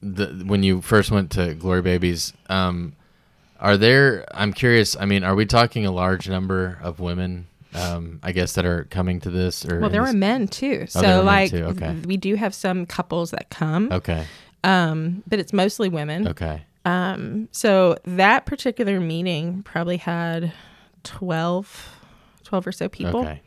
the 0.01 0.43
when 0.45 0.63
you 0.63 0.81
first 0.81 1.11
went 1.11 1.31
to 1.31 1.53
Glory 1.53 1.81
Babies. 1.81 2.33
Um, 2.49 2.95
are 3.59 3.75
there? 3.75 4.25
I'm 4.33 4.53
curious. 4.53 4.95
I 4.97 5.05
mean, 5.05 5.23
are 5.23 5.35
we 5.35 5.45
talking 5.45 5.85
a 5.85 5.91
large 5.91 6.29
number 6.29 6.79
of 6.81 6.99
women 6.99 7.47
um, 7.73 8.19
I 8.23 8.31
guess 8.31 8.53
that 8.53 8.65
are 8.65 8.85
coming 8.85 9.19
to 9.21 9.29
this 9.29 9.65
or 9.65 9.79
well 9.79 9.89
there 9.89 10.01
were 10.01 10.13
men 10.13 10.47
too 10.47 10.81
oh, 10.95 11.01
so 11.01 11.21
like 11.21 11.51
too. 11.51 11.65
Okay. 11.65 11.95
we 12.05 12.17
do 12.17 12.35
have 12.35 12.53
some 12.53 12.85
couples 12.85 13.31
that 13.31 13.49
come 13.49 13.91
okay 13.91 14.25
um, 14.63 15.23
but 15.27 15.39
it's 15.39 15.53
mostly 15.53 15.89
women 15.89 16.27
okay 16.29 16.63
um, 16.85 17.49
so 17.51 17.97
that 18.05 18.45
particular 18.45 18.99
meeting 18.99 19.61
probably 19.63 19.97
had 19.97 20.51
12 21.03 21.95
12 22.43 22.67
or 22.67 22.71
so 22.71 22.89
people 22.89 23.21
okay 23.21 23.41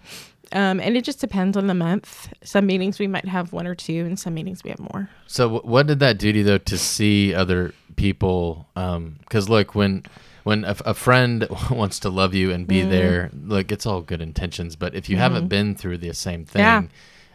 Um, 0.52 0.80
and 0.80 0.97
it 0.97 1.04
just 1.04 1.21
depends 1.21 1.56
on 1.56 1.66
the 1.66 1.75
month. 1.75 2.32
Some 2.44 2.66
meetings 2.66 2.99
we 2.99 3.06
might 3.06 3.26
have 3.26 3.52
one 3.52 3.66
or 3.66 3.75
two, 3.75 4.04
and 4.04 4.18
some 4.18 4.35
meetings 4.35 4.62
we 4.62 4.71
have 4.71 4.80
more. 4.80 5.09
So, 5.26 5.49
wh- 5.59 5.64
what 5.64 5.87
did 5.87 5.99
that 6.00 6.18
do 6.18 6.30
to 6.32 6.38
you 6.38 6.44
though 6.44 6.59
to 6.59 6.78
see 6.78 7.35
other 7.35 7.73
people? 7.97 8.66
Because 8.75 9.49
look, 9.49 9.75
when 9.75 10.04
when 10.44 10.64
a, 10.64 10.76
a 10.87 10.94
friend 10.94 11.47
wants 11.71 12.00
to 12.00 12.11
love 12.11 12.35
you 12.35 12.50
and 12.50 12.66
be 12.66 12.80
Mm-hmm. 12.80 12.90
there, 12.90 13.30
look, 13.32 13.73
it's 13.73 13.87
all 13.87 14.02
good 14.02 14.21
intentions. 14.21 14.76
But 14.76 14.94
if 14.94 15.09
you 15.09 15.16
haven't 15.16 15.49
been 15.49 15.75
through 15.75 15.99
the 15.99 16.12
same 16.12 16.44
thing, 16.44 16.61
Yeah. 16.61 16.82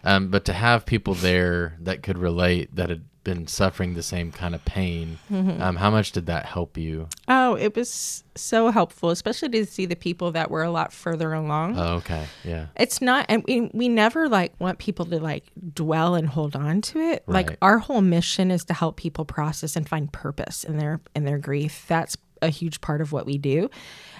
um, 0.03 0.29
but 0.29 0.45
to 0.45 0.53
have 0.53 0.85
people 0.85 1.13
there 1.13 1.77
that 1.81 2.03
could 2.03 2.17
relate 2.17 2.75
that 2.75 2.89
had 2.89 3.03
been 3.27 3.45
suffering 3.47 3.93
the 3.93 4.01
same 4.03 4.31
kind 4.31 4.55
of 4.55 4.63
pain, 4.65 5.19
Mm-hmm. 5.29 5.61
um, 5.61 5.75
how 5.75 5.91
much 5.91 6.13
did 6.13 6.25
that 6.27 6.45
help 6.45 6.77
you? 6.77 7.07
Oh, 7.27 7.55
it 7.55 7.75
was 7.75 8.23
so 8.35 8.71
helpful, 8.71 9.09
especially 9.09 9.49
to 9.49 9.65
see 9.65 9.85
the 9.85 9.95
people 9.97 10.31
that 10.31 10.49
were 10.49 10.63
a 10.63 10.71
lot 10.71 10.93
further 10.93 11.33
along. 11.33 11.77
Oh, 11.77 11.95
okay, 11.95 12.25
yeah, 12.45 12.67
it's 12.77 13.01
not 13.01 13.25
and 13.27 13.43
we, 13.47 13.69
we 13.73 13.89
never 13.89 14.29
like 14.29 14.53
want 14.59 14.77
people 14.79 15.05
to 15.07 15.19
like 15.19 15.43
dwell 15.73 16.15
and 16.15 16.27
hold 16.29 16.55
on 16.55 16.81
to 16.83 16.99
it 16.99 17.23
Right. 17.27 17.47
like 17.49 17.57
our 17.61 17.79
whole 17.79 18.01
mission 18.01 18.49
is 18.51 18.63
to 18.65 18.73
help 18.73 18.95
people 18.97 19.25
process 19.25 19.75
and 19.75 19.87
find 19.87 20.11
purpose 20.13 20.63
in 20.63 20.77
their 20.77 21.01
in 21.15 21.25
their 21.25 21.37
grief 21.37 21.85
that's 21.87 22.15
a 22.41 22.49
huge 22.49 22.79
part 22.81 23.01
of 23.01 23.11
what 23.11 23.25
we 23.25 23.37
do 23.37 23.69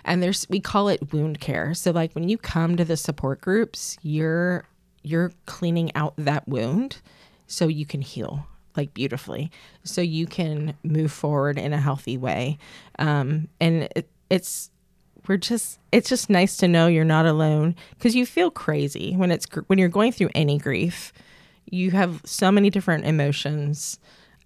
and 0.04 0.22
there's 0.24 0.46
we 0.50 0.60
call 0.60 0.90
it 0.90 1.14
wound 1.14 1.40
care 1.40 1.74
so 1.76 1.92
like 1.92 2.12
when 2.14 2.28
you 2.28 2.38
come 2.38 2.76
to 2.76 2.84
the 2.84 2.98
support 2.98 3.40
groups 3.42 3.96
you're 4.02 4.66
you're 5.04 5.32
cleaning 5.46 5.96
out 5.96 6.14
that 6.18 6.48
wound 6.48 7.00
so 7.46 7.68
you 7.68 7.86
can 7.86 8.02
heal 8.02 8.48
like 8.78 8.94
beautifully. 8.94 9.52
So 9.84 10.02
you 10.02 10.28
can 10.28 10.76
move 10.84 11.12
forward 11.12 11.58
in 11.58 11.74
a 11.74 11.82
healthy 11.82 12.18
way. 12.18 12.58
Um, 13.00 13.50
and 13.60 13.90
it, 13.96 14.10
it's 14.30 14.70
we're 15.28 15.38
just 15.38 15.80
it's 15.92 16.10
just 16.10 16.30
nice 16.30 16.58
to 16.58 16.68
know 16.68 16.88
you're 16.88 17.04
not 17.04 17.26
alone 17.26 17.76
because 17.92 18.16
you 18.16 18.26
feel 18.26 18.50
crazy 18.50 19.14
when 19.16 19.32
it's 19.32 19.46
when 19.68 19.78
you're 19.80 19.90
going 19.90 20.12
through 20.12 20.30
any 20.36 20.58
grief. 20.58 21.12
You 21.70 21.92
have 21.92 22.22
so 22.24 22.52
many 22.52 22.70
different 22.70 23.06
emotions. 23.06 24.00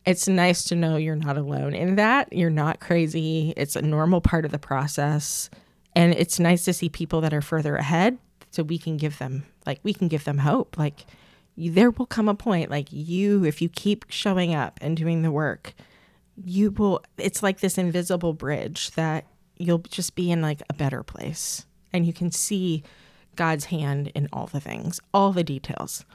It's 0.05 0.27
nice 0.27 0.63
to 0.65 0.75
know 0.75 0.95
you're 0.95 1.15
not 1.15 1.37
alone. 1.37 1.75
In 1.75 1.95
that 1.95 2.33
you're 2.33 2.49
not 2.49 2.79
crazy. 2.79 3.53
It's 3.55 3.75
a 3.75 3.81
normal 3.81 4.21
part 4.21 4.45
of 4.45 4.51
the 4.51 4.57
process. 4.57 5.49
And 5.95 6.13
it's 6.13 6.39
nice 6.39 6.63
to 6.65 6.73
see 6.73 6.89
people 6.89 7.21
that 7.21 7.33
are 7.33 7.41
further 7.41 7.75
ahead 7.75 8.17
so 8.49 8.63
we 8.63 8.77
can 8.77 8.97
give 8.97 9.19
them 9.19 9.43
like 9.65 9.79
we 9.83 9.93
can 9.93 10.07
give 10.07 10.23
them 10.23 10.39
hope. 10.39 10.77
Like 10.77 11.05
there 11.69 11.91
will 11.91 12.05
come 12.05 12.27
a 12.27 12.35
point 12.35 12.69
like 12.69 12.87
you 12.91 13.43
if 13.45 13.61
you 13.61 13.69
keep 13.69 14.05
showing 14.09 14.53
up 14.55 14.79
and 14.81 14.97
doing 14.97 15.21
the 15.21 15.31
work 15.31 15.73
you 16.43 16.71
will 16.71 17.03
it's 17.17 17.43
like 17.43 17.59
this 17.59 17.77
invisible 17.77 18.33
bridge 18.33 18.91
that 18.91 19.25
you'll 19.61 19.79
just 19.79 20.15
be 20.15 20.31
in 20.31 20.41
like 20.41 20.61
a 20.69 20.73
better 20.73 21.03
place. 21.03 21.65
And 21.93 22.05
you 22.05 22.13
can 22.13 22.31
see 22.31 22.83
god's 23.35 23.65
hand 23.65 24.11
in 24.13 24.27
all 24.33 24.47
the 24.47 24.59
things 24.59 24.99
all 25.13 25.31
the 25.31 25.43
details. 25.43 26.05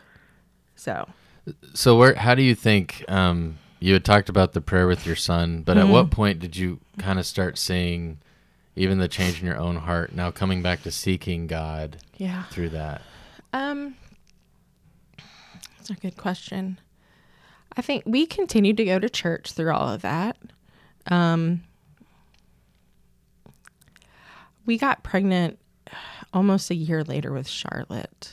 So. 0.74 1.08
So 1.74 1.96
where 1.96 2.14
how 2.14 2.34
do 2.34 2.42
you 2.42 2.54
think 2.54 3.04
um 3.08 3.58
you 3.78 3.92
had 3.92 4.04
talked 4.04 4.28
about 4.28 4.52
the 4.52 4.60
prayer 4.60 4.86
with 4.86 5.06
your 5.06 5.16
son, 5.16 5.62
but 5.62 5.76
at 5.76 5.86
what 5.86 6.10
point 6.10 6.40
did 6.40 6.56
you 6.56 6.80
kind 6.98 7.18
of 7.18 7.26
start 7.26 7.58
seeing 7.58 8.18
even 8.74 8.98
the 8.98 9.06
change 9.06 9.40
in 9.40 9.46
your 9.46 9.58
own 9.58 9.76
heart 9.76 10.14
now 10.14 10.30
coming 10.30 10.62
back 10.62 10.82
to 10.82 10.90
seeking 10.90 11.46
God 11.46 11.98
yeah. 12.16 12.44
through 12.44 12.70
that? 12.70 13.02
um 13.52 13.94
that's 15.88 15.98
a 15.98 16.00
good 16.00 16.16
question. 16.16 16.78
I 17.76 17.82
think 17.82 18.04
we 18.06 18.26
continued 18.26 18.76
to 18.78 18.84
go 18.84 18.98
to 18.98 19.08
church 19.08 19.52
through 19.52 19.72
all 19.72 19.88
of 19.88 20.02
that. 20.02 20.36
Um 21.08 21.62
we 24.64 24.78
got 24.78 25.02
pregnant 25.04 25.58
almost 26.32 26.70
a 26.70 26.74
year 26.74 27.04
later 27.04 27.32
with 27.32 27.46
charlotte 27.46 28.32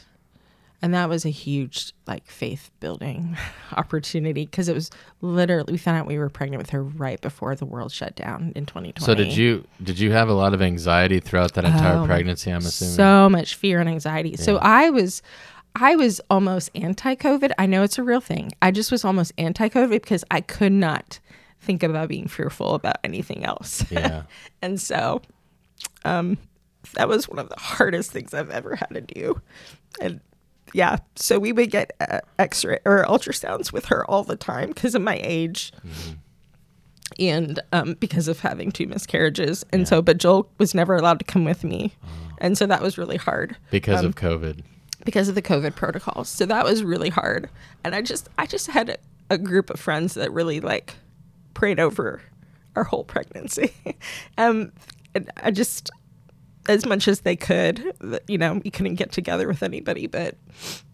and 0.81 0.91
that 0.93 1.07
was 1.07 1.23
a 1.25 1.29
huge 1.29 1.93
like 2.07 2.25
faith 2.25 2.71
building 2.79 3.37
opportunity 3.77 4.45
because 4.45 4.67
it 4.67 4.73
was 4.73 4.89
literally 5.21 5.71
we 5.73 5.77
found 5.77 5.97
out 5.99 6.07
we 6.07 6.17
were 6.17 6.29
pregnant 6.29 6.59
with 6.59 6.71
her 6.71 6.83
right 6.83 7.21
before 7.21 7.53
the 7.55 7.65
world 7.65 7.91
shut 7.91 8.15
down 8.15 8.51
in 8.55 8.65
2020 8.65 9.05
So 9.05 9.13
did 9.13 9.37
you 9.37 9.63
did 9.83 9.99
you 9.99 10.11
have 10.11 10.27
a 10.27 10.33
lot 10.33 10.55
of 10.55 10.61
anxiety 10.63 11.19
throughout 11.19 11.53
that 11.53 11.65
entire 11.65 11.99
Oh, 11.99 12.05
pregnancy, 12.07 12.49
I'm 12.49 12.57
assuming? 12.57 12.95
so 12.95 13.29
much 13.29 13.53
fear 13.55 13.79
and 13.79 13.87
anxiety. 13.87 14.35
So 14.35 14.57
i 14.57 14.89
was 14.89 15.21
i 15.75 15.95
was 15.95 16.21
almost 16.29 16.69
anti-covid. 16.75 17.51
I 17.57 17.65
know 17.65 17.83
it's 17.83 17.97
a 17.97 18.03
real 18.03 18.21
thing. 18.21 18.51
I 18.61 18.71
just 18.71 18.91
was 18.91 19.03
almost 19.03 19.31
anti-covid 19.37 19.89
because 19.89 20.23
i 20.31 20.39
could 20.41 20.71
not 20.71 21.19
think 21.59 21.81
about 21.83 22.09
being 22.09 22.27
fearful 22.27 22.75
about 22.75 22.97
anything 23.03 23.43
else. 23.45 23.83
Yeah. 23.91 24.23
and 24.61 24.79
so 24.79 25.21
um 26.05 26.37
that 26.95 27.07
was 27.07 27.27
one 27.29 27.39
of 27.39 27.49
the 27.49 27.59
hardest 27.59 28.11
things 28.11 28.33
i've 28.33 28.49
ever 28.51 28.75
had 28.75 28.89
to 28.93 29.01
do. 29.01 29.41
And 30.01 30.19
yeah 30.73 30.97
so 31.15 31.39
we 31.39 31.51
would 31.51 31.71
get 31.71 31.91
uh, 31.99 32.19
x-ray 32.39 32.79
or 32.85 33.05
ultrasounds 33.05 33.71
with 33.71 33.85
her 33.85 34.09
all 34.09 34.23
the 34.23 34.35
time 34.35 34.69
because 34.69 34.95
of 34.95 35.01
my 35.01 35.19
age 35.23 35.71
and 37.19 37.59
um, 37.71 37.93
because 37.99 38.27
of 38.27 38.39
having 38.39 38.71
two 38.71 38.87
miscarriages. 38.87 39.65
And 39.71 39.87
so 39.87 40.01
but 40.01 40.17
joel 40.17 40.49
was 40.57 40.73
never 40.73 40.95
allowed 40.95 41.19
to 41.19 41.25
come 41.25 41.45
with 41.45 41.63
me. 41.63 41.93
And 42.39 42.57
so 42.57 42.65
that 42.65 42.81
was 42.81 42.97
really 42.97 43.17
hard. 43.17 43.55
Because 43.71 43.99
Um, 44.01 44.07
of 44.07 44.15
COVID. 44.15 44.61
Because 45.05 45.29
of 45.29 45.35
the 45.35 45.41
COVID 45.41 45.75
protocols. 45.75 46.29
So 46.29 46.45
that 46.45 46.63
was 46.63 46.83
really 46.83 47.09
hard. 47.09 47.49
And 47.83 47.95
I 47.95 48.01
just 48.01 48.29
I 48.37 48.45
just 48.45 48.67
had 48.67 48.89
a, 48.89 48.97
a 49.29 49.37
group 49.37 49.69
of 49.69 49.79
friends 49.79 50.13
that 50.15 50.31
really 50.31 50.59
like 50.59 50.95
prayed 51.53 51.79
over 51.79 52.21
our 52.75 52.83
whole 52.83 53.03
pregnancy. 53.03 53.73
um 54.37 54.71
and 55.15 55.29
I 55.37 55.51
just 55.51 55.91
as 56.69 56.85
much 56.85 57.09
as 57.09 57.21
they 57.21 57.35
could, 57.35 57.93
you 58.27 58.37
know, 58.37 58.61
we 58.63 58.71
couldn't 58.71 58.95
get 58.95 59.11
together 59.11 59.47
with 59.47 59.63
anybody, 59.63 60.07
but 60.07 60.37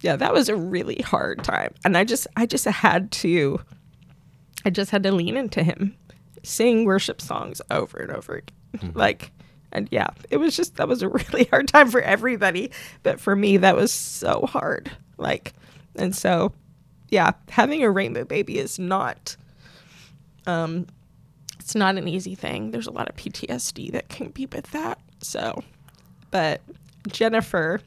yeah, 0.02 0.16
that 0.16 0.34
was 0.34 0.50
a 0.50 0.56
really 0.56 1.02
hard 1.06 1.44
time. 1.44 1.74
And 1.86 1.96
I 1.96 2.04
just 2.04 2.28
I 2.36 2.46
just 2.46 2.66
had 2.66 3.12
to 3.12 3.60
I 4.66 4.70
just 4.70 4.92
had 4.92 5.04
to 5.04 5.12
lean 5.12 5.38
into 5.38 5.64
him, 5.64 5.96
sing 6.44 6.86
worship 6.86 7.22
songs 7.22 7.62
over 7.72 7.98
and 8.00 8.12
over 8.12 8.36
again. 8.36 8.92
Like 8.94 9.32
and 9.72 9.88
yeah, 9.92 10.08
it 10.30 10.38
was 10.38 10.56
just 10.56 10.76
that 10.78 10.88
was 10.88 11.02
a 11.02 11.10
really 11.32 11.46
hard 11.46 11.68
time 11.68 11.90
for 11.90 12.02
everybody, 12.02 12.72
but 13.04 13.20
for 13.20 13.36
me 13.36 13.58
that 13.58 13.76
was 13.76 13.92
so 13.92 14.46
hard. 14.46 14.92
Like 15.18 15.54
and 15.96 16.16
so 16.16 16.54
yeah, 17.10 17.32
having 17.50 17.84
a 17.84 17.92
rainbow 17.92 18.24
baby 18.24 18.58
is 18.58 18.80
not 18.80 19.36
um 20.46 20.88
it's 21.60 21.76
not 21.76 21.98
an 21.98 22.08
easy 22.08 22.34
thing. 22.34 22.72
There's 22.72 22.88
a 22.88 22.92
lot 22.92 23.10
of 23.10 23.16
PTSD 23.16 23.92
that 23.92 24.10
can 24.10 24.30
be 24.30 24.48
with 24.48 24.72
that. 24.72 25.00
So, 25.22 25.64
but 26.32 26.62
Jennifer 27.08 27.82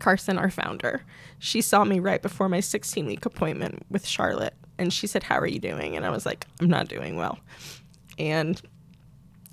Carson, 0.00 0.38
our 0.38 0.50
founder, 0.50 1.02
she 1.38 1.60
saw 1.60 1.84
me 1.84 1.98
right 1.98 2.22
before 2.22 2.48
my 2.48 2.60
16 2.60 3.04
week 3.06 3.26
appointment 3.26 3.84
with 3.90 4.06
Charlotte. 4.06 4.54
And 4.78 4.92
she 4.92 5.06
said, 5.06 5.22
How 5.22 5.38
are 5.38 5.46
you 5.46 5.58
doing? 5.58 5.96
And 5.96 6.06
I 6.06 6.10
was 6.10 6.26
like, 6.26 6.46
I'm 6.60 6.68
not 6.68 6.88
doing 6.88 7.16
well. 7.16 7.38
And 8.18 8.60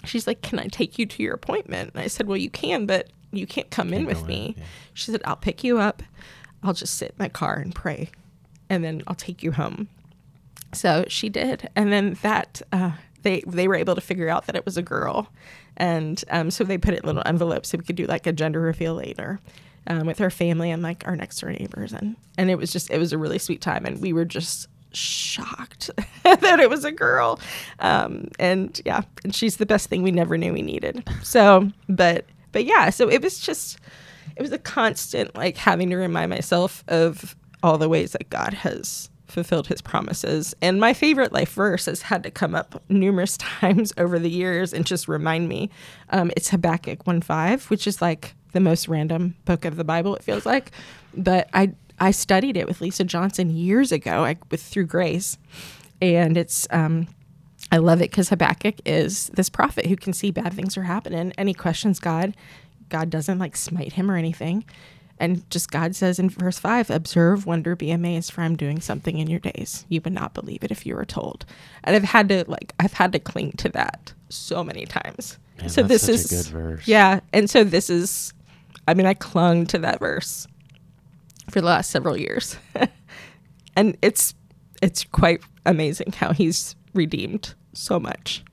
she's 0.04 0.28
like, 0.28 0.42
Can 0.42 0.60
I 0.60 0.68
take 0.68 0.98
you 1.00 1.06
to 1.06 1.24
your 1.24 1.34
appointment? 1.34 1.92
And 1.94 2.04
I 2.04 2.08
said, 2.08 2.28
Well, 2.28 2.38
you 2.38 2.50
can, 2.50 2.86
but 2.86 3.10
you 3.32 3.48
can't 3.48 3.70
come 3.72 3.88
in 3.90 4.06
Can't 4.06 4.08
with 4.08 4.18
go 4.18 4.24
in, 4.24 4.28
me. 4.30 4.56
yeah. 4.58 4.64
She 4.94 5.12
said, 5.12 5.22
I'll 5.26 5.36
pick 5.36 5.64
you 5.64 5.80
up. 5.80 6.04
I'll 6.62 6.74
just 6.74 6.96
sit 6.98 7.10
in 7.10 7.16
my 7.20 7.30
car 7.30 7.56
and 7.56 7.74
pray. 7.74 8.10
And 8.70 8.84
then 8.84 9.02
I'll 9.08 9.16
take 9.16 9.44
you 9.44 9.52
home. 9.52 9.88
So 10.74 11.06
she 11.08 11.30
did, 11.30 11.70
and 11.76 11.92
then 11.94 12.18
that 12.24 12.62
uh, 12.72 12.92
they 13.22 13.44
they 13.46 13.68
were 13.68 13.76
able 13.76 13.94
to 13.96 14.02
figure 14.02 14.28
out 14.30 14.48
that 14.48 14.56
it 14.56 14.66
was 14.66 14.76
a 14.76 14.82
girl, 14.82 15.28
and 15.78 16.24
um, 16.32 16.50
so 16.50 16.64
they 16.64 16.80
put 16.80 16.96
it 16.96 17.02
in 17.02 17.06
little 17.06 17.22
envelopes 17.28 17.70
so 17.70 17.78
we 17.78 17.84
could 17.84 17.96
do 17.96 18.08
like 18.08 18.26
a 18.26 18.32
gender 18.34 18.60
reveal 18.62 18.96
later. 18.96 19.40
Um, 19.86 20.08
with 20.08 20.18
her 20.20 20.30
family 20.30 20.72
and 20.72 20.82
like 20.82 21.06
our 21.06 21.16
next 21.18 21.42
door 21.42 21.52
neighbors 21.52 21.92
and 21.92 22.16
and 22.38 22.50
it 22.50 22.56
was 22.58 22.72
just 22.72 22.90
it 22.90 22.98
was 23.00 23.12
a 23.12 23.18
really 23.18 23.38
sweet 23.38 23.60
time 23.60 23.86
and 23.86 24.00
we 24.02 24.14
were 24.14 24.24
just 24.24 24.70
shocked 24.94 25.90
that 26.24 26.60
it 26.60 26.70
was 26.70 26.84
a 26.86 26.92
girl 26.92 27.40
um, 27.80 28.28
and 28.40 28.82
yeah 28.86 29.02
and 29.24 29.36
she's 29.36 29.58
the 29.58 29.66
best 29.66 29.90
thing 29.90 30.04
we 30.04 30.12
never 30.12 30.38
knew 30.38 30.54
we 30.54 30.62
needed 30.62 31.04
so 31.24 31.70
but 31.90 32.26
but 32.52 32.66
yeah 32.66 32.90
so 32.90 33.10
it 33.10 33.22
was 33.22 33.40
just 33.40 33.80
it 34.36 34.42
was 34.42 34.52
a 34.52 34.58
constant 34.58 35.36
like 35.36 35.58
having 35.58 35.90
to 35.90 35.96
remind 35.96 36.30
myself 36.30 36.84
of 36.88 37.36
all 37.62 37.78
the 37.78 37.90
ways 37.90 38.12
that 38.12 38.30
God 38.30 38.54
has 38.54 39.10
fulfilled 39.28 39.68
his 39.68 39.82
promises. 39.82 40.54
And 40.62 40.80
my 40.80 40.94
favorite 40.94 41.32
life 41.32 41.54
verse 41.54 41.86
has 41.88 42.04
had 42.04 42.24
to 42.24 42.32
come 42.32 42.54
up 42.54 42.84
numerous 42.90 43.38
times 43.38 43.92
over 43.98 44.20
the 44.20 44.30
years 44.30 44.74
and 44.74 44.86
just 44.86 45.08
remind 45.08 45.50
me. 45.50 45.70
Um, 46.10 46.32
it's 46.36 46.50
Habakkuk 46.50 47.08
1 47.08 47.22
5, 47.22 47.70
which 47.70 47.88
is 47.88 48.02
like 48.02 48.36
the 48.52 48.60
most 48.60 48.88
random 48.88 49.36
book 49.46 49.66
of 49.66 49.78
the 49.78 49.84
Bible, 49.84 50.16
it 50.16 50.24
feels 50.24 50.46
like. 50.46 50.72
But 51.16 51.50
I 51.54 51.74
I 52.00 52.12
studied 52.12 52.58
it 52.58 52.68
with 52.68 52.82
Lisa 52.82 53.04
Johnson 53.04 53.50
years 53.50 53.92
ago 53.92 54.26
I, 54.26 54.38
with 54.52 54.62
through 54.62 54.86
Grace. 54.88 55.38
And 56.02 56.38
it's 56.38 56.68
um 56.72 57.08
I 57.72 57.78
love 57.78 58.02
it 58.02 58.12
because 58.12 58.30
Habakkuk 58.30 58.76
is 58.86 59.30
this 59.30 59.50
prophet 59.50 59.86
who 59.86 59.96
can 59.96 60.14
see 60.14 60.32
bad 60.32 60.54
things 60.54 60.78
are 60.78 60.84
happening 60.84 61.34
and 61.38 61.48
he 61.48 61.54
questions 61.54 62.00
God. 62.00 62.36
God 62.90 63.10
doesn't 63.10 63.40
like 63.40 63.56
smite 63.56 63.94
him 63.94 64.12
or 64.12 64.18
anything. 64.18 64.66
And 65.20 65.50
just 65.50 65.72
God 65.72 65.96
says 65.96 66.20
in 66.20 66.30
verse 66.30 66.60
5 66.60 66.90
observe, 66.90 67.46
wonder, 67.46 67.76
be 67.76 67.92
amazed, 67.92 68.32
for 68.32 68.42
I'm 68.42 68.56
doing 68.56 68.82
something 68.82 69.18
in 69.18 69.30
your 69.30 69.40
days. 69.40 69.86
You 69.88 70.02
would 70.04 70.14
not 70.14 70.34
believe 70.34 70.64
it 70.64 70.72
if 70.72 70.86
you 70.86 70.96
were 70.96 71.06
told. 71.06 71.46
And 71.84 71.96
I've 71.96 72.04
had 72.04 72.30
to, 72.30 72.44
like, 72.48 72.74
I've 72.80 72.94
had 72.94 73.12
to 73.14 73.20
cling 73.20 73.54
to 73.54 73.70
that 73.70 74.14
so 74.30 74.64
many 74.64 74.86
times. 74.86 75.38
Man, 75.60 75.70
so 75.70 75.84
this 75.84 76.10
is 76.10 76.32
a 76.32 76.36
good 76.36 76.52
verse. 76.52 76.88
Yeah. 76.88 77.20
And 77.32 77.50
so 77.50 77.64
this 77.64 77.90
is, 77.90 78.34
I 78.88 78.96
mean, 78.96 79.06
I 79.06 79.14
clung 79.14 79.66
to 79.68 79.78
that 79.80 80.00
verse 80.00 80.48
for 81.50 81.62
the 81.62 81.68
last 81.68 81.90
several 81.92 82.18
years. 82.18 82.58
and 83.76 83.98
it's 84.02 84.34
it's 84.82 85.04
quite 85.06 85.42
amazing 85.66 86.12
how 86.14 86.34
he's 86.34 86.76
redeemed 86.94 87.54
so 87.74 88.00
much. 88.00 88.44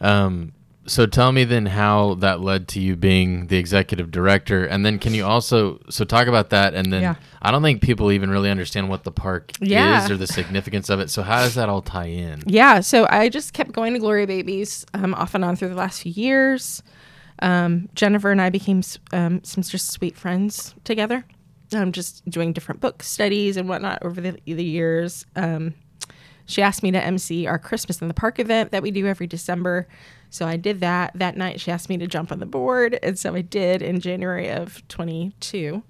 Um, 0.00 0.52
so 0.86 1.06
tell 1.06 1.32
me 1.32 1.44
then 1.44 1.64
how 1.64 2.14
that 2.16 2.40
led 2.40 2.68
to 2.68 2.80
you 2.80 2.94
being 2.94 3.46
the 3.46 3.56
executive 3.56 4.10
director, 4.10 4.66
and 4.66 4.84
then 4.84 4.98
can 4.98 5.14
you 5.14 5.24
also 5.24 5.80
so 5.88 6.04
talk 6.04 6.26
about 6.26 6.50
that? 6.50 6.74
And 6.74 6.92
then 6.92 7.00
Yeah. 7.02 7.14
I 7.40 7.50
don't 7.50 7.62
think 7.62 7.80
people 7.80 8.12
even 8.12 8.28
really 8.28 8.50
understand 8.50 8.90
what 8.90 9.04
the 9.04 9.10
park 9.12 9.52
Yeah. 9.60 10.04
is 10.04 10.10
or 10.10 10.18
the 10.18 10.26
significance 10.26 10.90
of 10.90 11.00
it. 11.00 11.08
So 11.08 11.22
how 11.22 11.40
does 11.40 11.54
that 11.54 11.70
all 11.70 11.80
tie 11.80 12.08
in? 12.08 12.42
Yeah, 12.46 12.80
so 12.80 13.06
I 13.08 13.30
just 13.30 13.54
kept 13.54 13.72
going 13.72 13.94
to 13.94 13.98
Glory 13.98 14.26
Babies 14.26 14.84
um, 14.92 15.14
off 15.14 15.34
and 15.34 15.42
on 15.44 15.56
through 15.56 15.70
the 15.70 15.74
last 15.74 16.02
few 16.02 16.12
years. 16.12 16.82
Um, 17.40 17.88
Jennifer 17.94 18.30
and 18.30 18.40
I 18.40 18.50
became 18.50 18.82
um, 19.12 19.42
some 19.44 19.62
just 19.62 19.90
sweet 19.90 20.16
friends 20.16 20.74
together. 20.84 21.24
Um, 21.74 21.92
just 21.92 22.28
doing 22.28 22.52
different 22.52 22.80
book 22.80 23.02
studies 23.02 23.56
and 23.56 23.68
whatnot 23.68 24.02
over 24.02 24.20
the, 24.20 24.38
the 24.46 24.64
years. 24.64 25.26
Um, 25.34 25.74
she 26.46 26.62
asked 26.62 26.82
me 26.82 26.90
to 26.92 27.02
MC 27.02 27.46
our 27.46 27.58
Christmas 27.58 28.02
in 28.02 28.08
the 28.08 28.14
Park 28.14 28.38
event 28.38 28.70
that 28.70 28.82
we 28.82 28.90
do 28.90 29.06
every 29.06 29.26
December. 29.26 29.88
So 30.30 30.46
I 30.46 30.56
did 30.56 30.80
that. 30.80 31.12
That 31.14 31.36
night, 31.36 31.60
she 31.60 31.70
asked 31.70 31.88
me 31.88 31.96
to 31.98 32.06
jump 32.06 32.30
on 32.30 32.38
the 32.38 32.46
board. 32.46 32.98
And 33.02 33.18
so 33.18 33.34
I 33.34 33.40
did 33.40 33.82
in 33.82 34.00
January 34.00 34.50
of 34.50 34.86
22. 34.88 35.82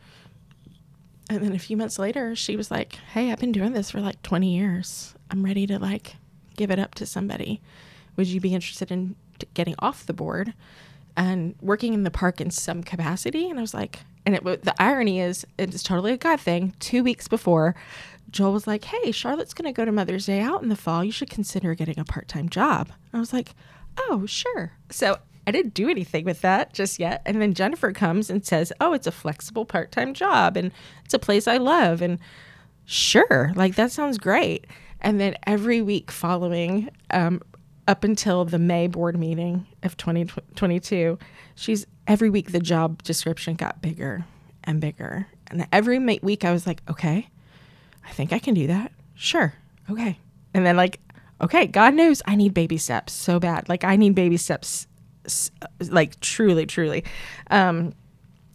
And 1.30 1.42
then 1.42 1.54
a 1.54 1.58
few 1.58 1.76
months 1.76 1.98
later, 1.98 2.36
she 2.36 2.56
was 2.56 2.70
like, 2.70 2.94
Hey, 3.12 3.32
I've 3.32 3.40
been 3.40 3.52
doing 3.52 3.72
this 3.72 3.90
for 3.90 4.00
like 4.00 4.22
20 4.22 4.54
years. 4.54 5.14
I'm 5.30 5.44
ready 5.44 5.66
to 5.66 5.78
like 5.78 6.16
give 6.56 6.70
it 6.70 6.78
up 6.78 6.94
to 6.96 7.06
somebody. 7.06 7.60
Would 8.16 8.28
you 8.28 8.40
be 8.40 8.54
interested 8.54 8.90
in 8.92 9.16
t- 9.38 9.48
getting 9.54 9.74
off 9.80 10.06
the 10.06 10.12
board 10.12 10.54
and 11.16 11.54
working 11.61 11.94
in 11.94 12.04
the 12.04 12.11
park 12.11 12.40
in 12.40 12.50
some 12.50 12.83
capacity? 12.83 13.49
And 13.49 13.59
I 13.59 13.62
was 13.62 13.75
like, 13.75 14.00
and 14.26 14.35
it, 14.35 14.42
the 14.42 14.75
irony 14.83 15.21
is, 15.21 15.47
it's 15.59 15.83
totally 15.83 16.12
a 16.12 16.16
God 16.16 16.40
thing. 16.40 16.75
Two 16.80 17.04
weeks 17.04 17.28
before, 17.28 17.75
Joel 18.30 18.52
was 18.52 18.66
like, 18.66 18.85
Hey, 18.85 19.12
Charlotte's 19.12 19.54
going 19.54 19.73
to 19.73 19.76
go 19.76 19.85
to 19.85 19.92
Mother's 19.92 20.26
Day 20.26 20.40
out 20.40 20.62
in 20.62 20.68
the 20.68 20.76
fall. 20.76 21.04
You 21.04 21.12
should 21.12 21.30
consider 21.30 21.75
getting 21.75 21.99
a 21.99 22.04
part 22.04 22.28
time 22.28 22.49
job. 22.49 22.90
I 23.12 23.18
was 23.18 23.33
like, 23.33 23.54
Oh, 23.99 24.26
sure. 24.26 24.73
So 24.90 25.18
I 25.47 25.50
didn't 25.50 25.75
do 25.75 25.88
anything 25.88 26.25
with 26.25 26.40
that 26.40 26.73
just 26.73 26.99
yet. 26.99 27.23
And 27.26 27.40
then 27.40 27.54
Jennifer 27.54 27.92
comes 27.92 28.30
and 28.30 28.44
says, 28.44 28.73
Oh, 28.80 28.92
it's 28.92 29.06
a 29.06 29.12
flexible 29.12 29.64
part 29.64 29.92
time 29.92 30.14
job 30.14 30.56
and 30.56 30.73
it's 31.04 31.14
a 31.14 31.18
place 31.18 31.47
I 31.47 31.59
love. 31.59 32.02
And 32.02 32.18
sure, 32.87 33.52
like 33.54 33.76
that 33.76 33.92
sounds 33.92 34.18
great. 34.18 34.66
And 35.00 35.21
then 35.21 35.37
every 35.47 35.83
week 35.83 36.11
following, 36.11 36.90
um, 37.11 37.42
up 37.86 38.04
until 38.04 38.44
the 38.44 38.58
May 38.58 38.86
board 38.86 39.18
meeting 39.18 39.66
of 39.82 39.96
2022, 39.96 41.18
she's 41.54 41.86
every 42.06 42.30
week 42.30 42.52
the 42.52 42.60
job 42.60 43.02
description 43.02 43.54
got 43.54 43.82
bigger 43.82 44.24
and 44.64 44.80
bigger. 44.80 45.26
And 45.48 45.66
every 45.72 45.98
week 46.18 46.44
I 46.44 46.52
was 46.52 46.66
like, 46.66 46.82
okay, 46.88 47.28
I 48.06 48.10
think 48.12 48.32
I 48.32 48.38
can 48.38 48.54
do 48.54 48.66
that. 48.66 48.92
Sure. 49.14 49.54
Okay. 49.90 50.18
And 50.52 50.64
then, 50.64 50.76
like, 50.76 51.00
okay, 51.40 51.66
God 51.66 51.94
knows 51.94 52.22
I 52.26 52.36
need 52.36 52.54
baby 52.54 52.78
steps 52.78 53.12
so 53.12 53.38
bad. 53.38 53.68
Like, 53.68 53.84
I 53.84 53.96
need 53.96 54.14
baby 54.14 54.36
steps, 54.36 54.86
like, 55.90 56.18
truly, 56.20 56.66
truly. 56.66 57.04
Um, 57.50 57.92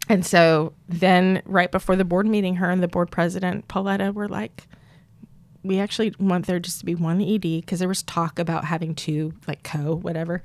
and 0.08 0.26
so 0.26 0.72
then, 0.88 1.42
right 1.44 1.70
before 1.70 1.94
the 1.94 2.04
board 2.04 2.26
meeting, 2.26 2.56
her 2.56 2.70
and 2.70 2.82
the 2.82 2.88
board 2.88 3.10
president, 3.10 3.68
Pauletta, 3.68 4.12
were 4.12 4.28
like, 4.28 4.66
we 5.62 5.78
actually 5.78 6.14
want 6.18 6.46
there 6.46 6.58
just 6.58 6.80
to 6.80 6.86
be 6.86 6.94
one 6.94 7.20
ED 7.20 7.40
because 7.40 7.78
there 7.80 7.88
was 7.88 8.02
talk 8.02 8.38
about 8.38 8.64
having 8.64 8.94
two, 8.94 9.34
like 9.46 9.62
co, 9.62 9.94
whatever. 9.94 10.42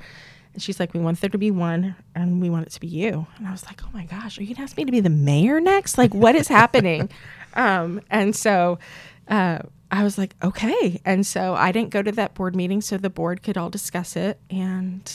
And 0.54 0.64
she's 0.64 0.80
like, 0.80 0.94
we 0.94 1.00
want 1.00 1.20
there 1.20 1.30
to 1.30 1.38
be 1.38 1.52
one 1.52 1.96
and 2.16 2.42
we 2.42 2.50
want 2.50 2.66
it 2.66 2.72
to 2.72 2.80
be 2.80 2.88
you. 2.88 3.28
And 3.38 3.48
I 3.48 3.52
was 3.52 3.66
like, 3.66 3.82
oh 3.84 3.90
my 3.94 4.06
gosh, 4.06 4.38
are 4.38 4.42
you 4.42 4.48
going 4.48 4.56
to 4.56 4.62
ask 4.62 4.78
me 4.78 4.86
to 4.86 4.92
be 4.92 5.02
the 5.02 5.10
mayor 5.10 5.60
next? 5.60 5.98
Like, 5.98 6.14
what 6.14 6.36
is 6.36 6.48
happening? 6.48 7.10
Um, 7.58 8.02
and 8.10 8.36
so 8.36 8.80
uh, 9.30 9.60
I 9.90 10.04
was 10.04 10.18
like, 10.18 10.36
okay. 10.44 11.00
And 11.06 11.26
so 11.26 11.56
I 11.56 11.72
didn't 11.72 11.92
go 11.92 12.02
to 12.02 12.12
that 12.12 12.34
board 12.34 12.54
meeting 12.54 12.82
so 12.82 12.98
the 12.98 13.10
board 13.10 13.44
could 13.44 13.58
all 13.58 13.70
discuss 13.70 14.18
it. 14.18 14.42
And 14.50 15.10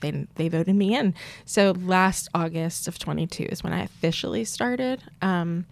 they, 0.00 0.26
they 0.36 0.48
voted 0.48 0.74
me 0.74 0.96
in. 0.96 1.14
So 1.44 1.72
last 1.72 2.30
August 2.34 2.88
of 2.88 2.98
22 2.98 3.44
is 3.50 3.62
when 3.62 3.74
I 3.74 3.82
officially 3.82 4.46
started. 4.46 5.02
Um, 5.20 5.66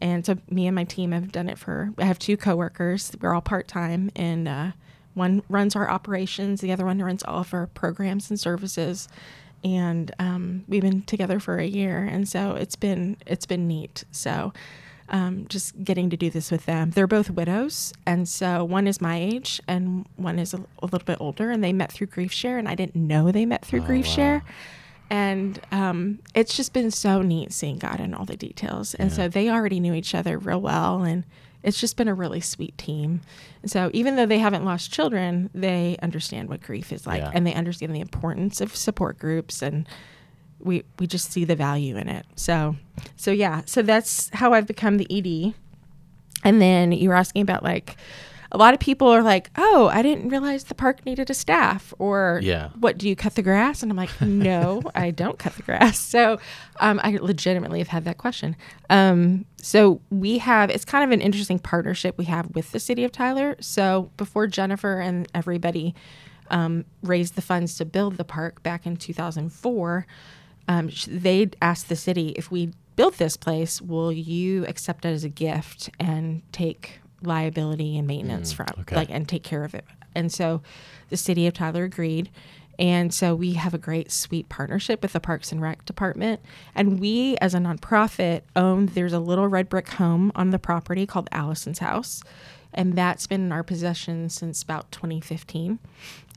and 0.00 0.24
so 0.24 0.36
me 0.50 0.66
and 0.66 0.74
my 0.74 0.84
team 0.84 1.12
have 1.12 1.32
done 1.32 1.48
it 1.48 1.58
for, 1.58 1.92
I 1.98 2.04
have 2.04 2.18
two 2.18 2.36
coworkers. 2.36 3.12
We're 3.20 3.34
all 3.34 3.40
part 3.40 3.68
time, 3.68 4.10
and 4.14 4.46
uh, 4.46 4.70
one 5.14 5.42
runs 5.48 5.74
our 5.74 5.90
operations, 5.90 6.60
the 6.60 6.72
other 6.72 6.84
one 6.84 7.02
runs 7.02 7.22
all 7.24 7.40
of 7.40 7.52
our 7.52 7.66
programs 7.66 8.30
and 8.30 8.38
services. 8.38 9.08
And 9.64 10.14
um, 10.20 10.64
we've 10.68 10.82
been 10.82 11.02
together 11.02 11.40
for 11.40 11.58
a 11.58 11.66
year, 11.66 12.04
and 12.04 12.28
so 12.28 12.54
it's 12.54 12.76
been 12.76 13.16
it's 13.26 13.44
been 13.44 13.66
neat. 13.66 14.04
So 14.12 14.52
um, 15.08 15.46
just 15.48 15.82
getting 15.82 16.10
to 16.10 16.16
do 16.16 16.30
this 16.30 16.52
with 16.52 16.64
them. 16.66 16.90
They're 16.90 17.08
both 17.08 17.30
widows, 17.30 17.92
and 18.06 18.28
so 18.28 18.64
one 18.64 18.86
is 18.86 19.00
my 19.00 19.18
age, 19.18 19.60
and 19.66 20.06
one 20.14 20.38
is 20.38 20.54
a, 20.54 20.58
a 20.58 20.86
little 20.86 21.04
bit 21.04 21.18
older, 21.20 21.50
and 21.50 21.64
they 21.64 21.72
met 21.72 21.90
through 21.90 22.06
Grief 22.06 22.32
Share, 22.32 22.56
and 22.56 22.68
I 22.68 22.76
didn't 22.76 22.94
know 22.94 23.32
they 23.32 23.46
met 23.46 23.64
through 23.64 23.80
Grief 23.80 24.06
wow. 24.06 24.12
Share 24.12 24.44
and 25.10 25.60
um, 25.72 26.18
it's 26.34 26.56
just 26.56 26.72
been 26.72 26.90
so 26.90 27.22
neat 27.22 27.52
seeing 27.52 27.78
God 27.78 28.00
in 28.00 28.12
all 28.14 28.24
the 28.24 28.36
details. 28.36 28.94
And 28.94 29.12
so 29.12 29.28
they 29.28 29.48
already 29.48 29.80
knew 29.80 29.94
each 29.94 30.14
other 30.14 30.38
real 30.38 30.60
well, 30.60 31.02
and 31.02 31.24
it's 31.62 31.80
just 31.80 31.96
been 31.96 32.08
a 32.08 32.14
really 32.14 32.40
sweet 32.40 32.76
team. 32.78 33.20
And 33.62 33.70
so 33.70 33.90
even 33.92 34.16
though 34.16 34.26
they 34.26 34.38
haven't 34.38 34.64
lost 34.64 34.92
children, 34.92 35.50
they 35.54 35.96
understand 36.02 36.48
what 36.48 36.60
grief 36.62 36.92
is 36.92 37.06
like, 37.06 37.22
Yeah. 37.22 37.30
and 37.34 37.46
they 37.46 37.54
understand 37.54 37.94
the 37.94 38.00
importance 38.00 38.60
of 38.60 38.76
support 38.76 39.18
groups, 39.18 39.62
and 39.62 39.88
we 40.60 40.84
we 40.98 41.06
just 41.06 41.30
see 41.32 41.44
the 41.44 41.56
value 41.56 41.96
in 41.96 42.08
it. 42.08 42.26
So 42.36 42.76
so 43.16 43.30
yeah, 43.30 43.62
so 43.66 43.82
that's 43.82 44.28
how 44.34 44.52
I've 44.52 44.66
become 44.66 44.98
the 44.98 45.06
ED. 45.10 45.54
And 46.44 46.60
then 46.62 46.92
you 46.92 47.08
were 47.08 47.14
asking 47.16 47.42
about 47.42 47.62
like 47.62 47.96
a 48.50 48.56
lot 48.58 48.72
of 48.74 48.80
people 48.80 49.08
are 49.08 49.22
like, 49.22 49.50
"Oh, 49.56 49.90
I 49.92 50.00
didn't 50.02 50.28
realize 50.30 50.64
the 50.64 50.74
park 50.74 51.04
needed 51.04 51.28
a 51.30 51.34
staff," 51.34 51.92
or 51.98 52.40
Yeah. 52.42 52.70
what 52.78 52.96
do 52.98 53.08
you 53.08 53.14
cut 53.16 53.34
the 53.34 53.42
grass?" 53.42 53.82
And 53.82 53.90
I'm 53.92 53.96
like, 53.96 54.20
"No, 54.20 54.82
I 54.94 55.10
don't 55.10 55.38
cut 55.38 55.54
the 55.56 55.62
grass." 55.62 55.98
So 55.98 56.38
um, 56.80 57.00
I 57.02 57.18
legitimately 57.20 57.78
have 57.80 57.88
had 57.88 58.04
that 58.06 58.18
question. 58.18 58.56
Um, 58.90 59.44
so 59.60 60.00
we 60.10 60.38
have 60.38 60.70
it's 60.70 60.84
kind 60.84 61.04
of 61.04 61.10
an 61.10 61.20
interesting 61.20 61.58
partnership 61.58 62.16
we 62.16 62.24
have 62.26 62.54
with 62.54 62.72
the 62.72 62.80
city 62.80 63.04
of 63.04 63.12
Tyler. 63.12 63.56
So 63.60 64.10
before 64.16 64.46
Jennifer 64.46 64.98
and 65.00 65.26
everybody 65.34 65.94
um, 66.50 66.84
raised 67.02 67.34
the 67.34 67.42
funds 67.42 67.76
to 67.76 67.84
build 67.84 68.16
the 68.16 68.24
park 68.24 68.62
back 68.62 68.86
in 68.86 68.96
2004, 68.96 70.06
um, 70.68 70.90
they 71.06 71.50
asked 71.60 71.88
the 71.88 71.96
city 71.96 72.28
if 72.36 72.50
we 72.50 72.70
build 72.96 73.14
this 73.14 73.36
place, 73.36 73.80
will 73.82 74.10
you 74.12 74.64
accept 74.66 75.04
it 75.04 75.10
as 75.10 75.24
a 75.24 75.28
gift 75.28 75.90
and 76.00 76.42
take 76.52 77.00
liability 77.22 77.98
and 77.98 78.06
maintenance 78.06 78.52
from 78.52 78.66
okay. 78.80 78.96
like 78.96 79.10
and 79.10 79.28
take 79.28 79.42
care 79.42 79.64
of 79.64 79.74
it? 79.74 79.84
And 80.14 80.32
so 80.32 80.62
the 81.08 81.16
city 81.16 81.46
of 81.46 81.54
Tyler 81.54 81.84
agreed. 81.84 82.30
And 82.78 83.12
so 83.12 83.34
we 83.34 83.54
have 83.54 83.74
a 83.74 83.78
great 83.78 84.12
sweet 84.12 84.48
partnership 84.48 85.02
with 85.02 85.12
the 85.12 85.20
Parks 85.20 85.50
and 85.50 85.60
Rec 85.60 85.84
department. 85.84 86.40
And 86.74 87.00
we 87.00 87.36
as 87.38 87.54
a 87.54 87.58
nonprofit 87.58 88.42
own 88.54 88.86
there's 88.86 89.12
a 89.12 89.18
little 89.18 89.48
red 89.48 89.68
brick 89.68 89.88
home 89.88 90.30
on 90.34 90.50
the 90.50 90.58
property 90.58 91.06
called 91.06 91.28
Allison's 91.32 91.80
House. 91.80 92.22
And 92.72 92.94
that's 92.94 93.26
been 93.26 93.40
in 93.40 93.52
our 93.52 93.62
possession 93.62 94.28
since 94.28 94.62
about 94.62 94.92
2015 94.92 95.78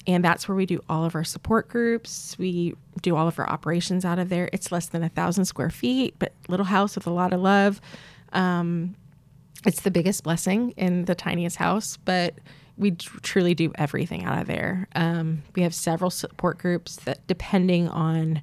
and 0.07 0.23
that's 0.23 0.47
where 0.47 0.55
we 0.55 0.65
do 0.65 0.81
all 0.89 1.05
of 1.05 1.15
our 1.15 1.23
support 1.23 1.67
groups 1.67 2.35
we 2.39 2.75
do 3.01 3.15
all 3.15 3.27
of 3.27 3.37
our 3.39 3.49
operations 3.49 4.03
out 4.05 4.19
of 4.19 4.29
there 4.29 4.49
it's 4.53 4.71
less 4.71 4.87
than 4.87 5.03
a 5.03 5.09
thousand 5.09 5.45
square 5.45 5.69
feet 5.69 6.15
but 6.19 6.33
little 6.47 6.65
house 6.65 6.95
with 6.95 7.07
a 7.07 7.11
lot 7.11 7.33
of 7.33 7.39
love 7.39 7.81
um, 8.33 8.95
it's 9.65 9.81
the 9.81 9.91
biggest 9.91 10.23
blessing 10.23 10.71
in 10.71 11.05
the 11.05 11.15
tiniest 11.15 11.57
house 11.57 11.97
but 12.05 12.35
we 12.77 12.91
tr- 12.91 13.19
truly 13.21 13.53
do 13.53 13.71
everything 13.75 14.23
out 14.23 14.39
of 14.39 14.47
there 14.47 14.87
um, 14.95 15.43
we 15.55 15.61
have 15.61 15.73
several 15.73 16.09
support 16.09 16.57
groups 16.57 16.97
that 16.97 17.25
depending 17.27 17.87
on 17.87 18.41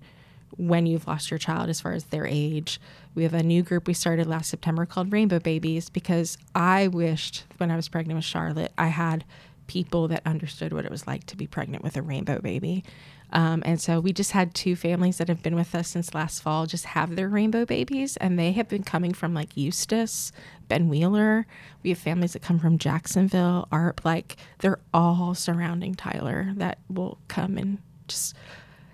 when 0.59 0.87
you've 0.87 1.07
lost 1.07 1.31
your 1.31 1.39
child 1.39 1.71
as 1.71 1.81
far 1.81 1.93
as 1.93 2.05
their 2.05 2.27
age. 2.27 2.81
We 3.15 3.23
have 3.23 3.33
a 3.33 3.43
new 3.43 3.63
group 3.63 3.87
we 3.87 3.95
started 3.95 4.27
last 4.27 4.51
September 4.51 4.85
called 4.85 5.13
Rainbow 5.13 5.39
Babies 5.39 5.89
because 5.89 6.37
I 6.55 6.89
wished 6.89 7.45
when 7.57 7.71
I 7.71 7.77
was 7.77 7.89
pregnant 7.89 8.19
with 8.19 8.25
Charlotte, 8.25 8.73
I 8.77 8.89
had 8.89 9.25
people 9.69 10.09
that 10.09 10.27
understood 10.27 10.73
what 10.73 10.85
it 10.85 10.91
was 10.91 11.07
like 11.07 11.25
to 11.27 11.37
be 11.37 11.47
pregnant 11.47 11.85
with 11.85 11.97
a 11.97 12.03
rainbow 12.03 12.41
baby. 12.41 12.83
Um, 13.31 13.63
and 13.67 13.81
so 13.81 14.01
we 14.01 14.13
just 14.13 14.33
had 14.33 14.55
two 14.55 14.75
families 14.75 15.19
that 15.19 15.29
have 15.29 15.43
been 15.43 15.55
with 15.55 15.75
us 15.75 15.89
since 15.89 16.15
last 16.15 16.43
fall 16.43 16.67
just 16.67 16.87
have 16.87 17.15
their 17.15 17.29
rainbow 17.29 17.65
babies, 17.65 18.17
and 18.17 18.39
they 18.39 18.53
have 18.53 18.69
been 18.69 18.83
coming 18.83 19.13
from 19.13 19.35
like 19.35 19.57
Eustace, 19.57 20.33
Ben 20.67 20.89
Wheeler. 20.89 21.47
We 21.83 21.91
have 21.91 21.99
families 21.99 22.33
that 22.33 22.43
come 22.43 22.59
from 22.59 22.79
Jacksonville, 22.79 23.69
ARP. 23.71 24.05
Like 24.05 24.37
they're 24.59 24.81
all 24.93 25.35
surrounding 25.35 25.95
Tyler 25.95 26.53
that 26.57 26.79
will 26.89 27.19
come 27.29 27.59
and 27.59 27.79
just 28.09 28.35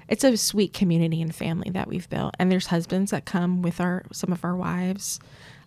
it's 0.08 0.24
a 0.24 0.36
sweet 0.36 0.72
community 0.72 1.22
and 1.22 1.34
family 1.34 1.70
that 1.70 1.88
we've 1.88 2.10
built 2.10 2.34
and 2.38 2.52
there's 2.52 2.66
husbands 2.66 3.10
that 3.10 3.24
come 3.24 3.62
with 3.62 3.80
our 3.80 4.04
some 4.12 4.32
of 4.32 4.44
our 4.44 4.54
wives 4.54 5.18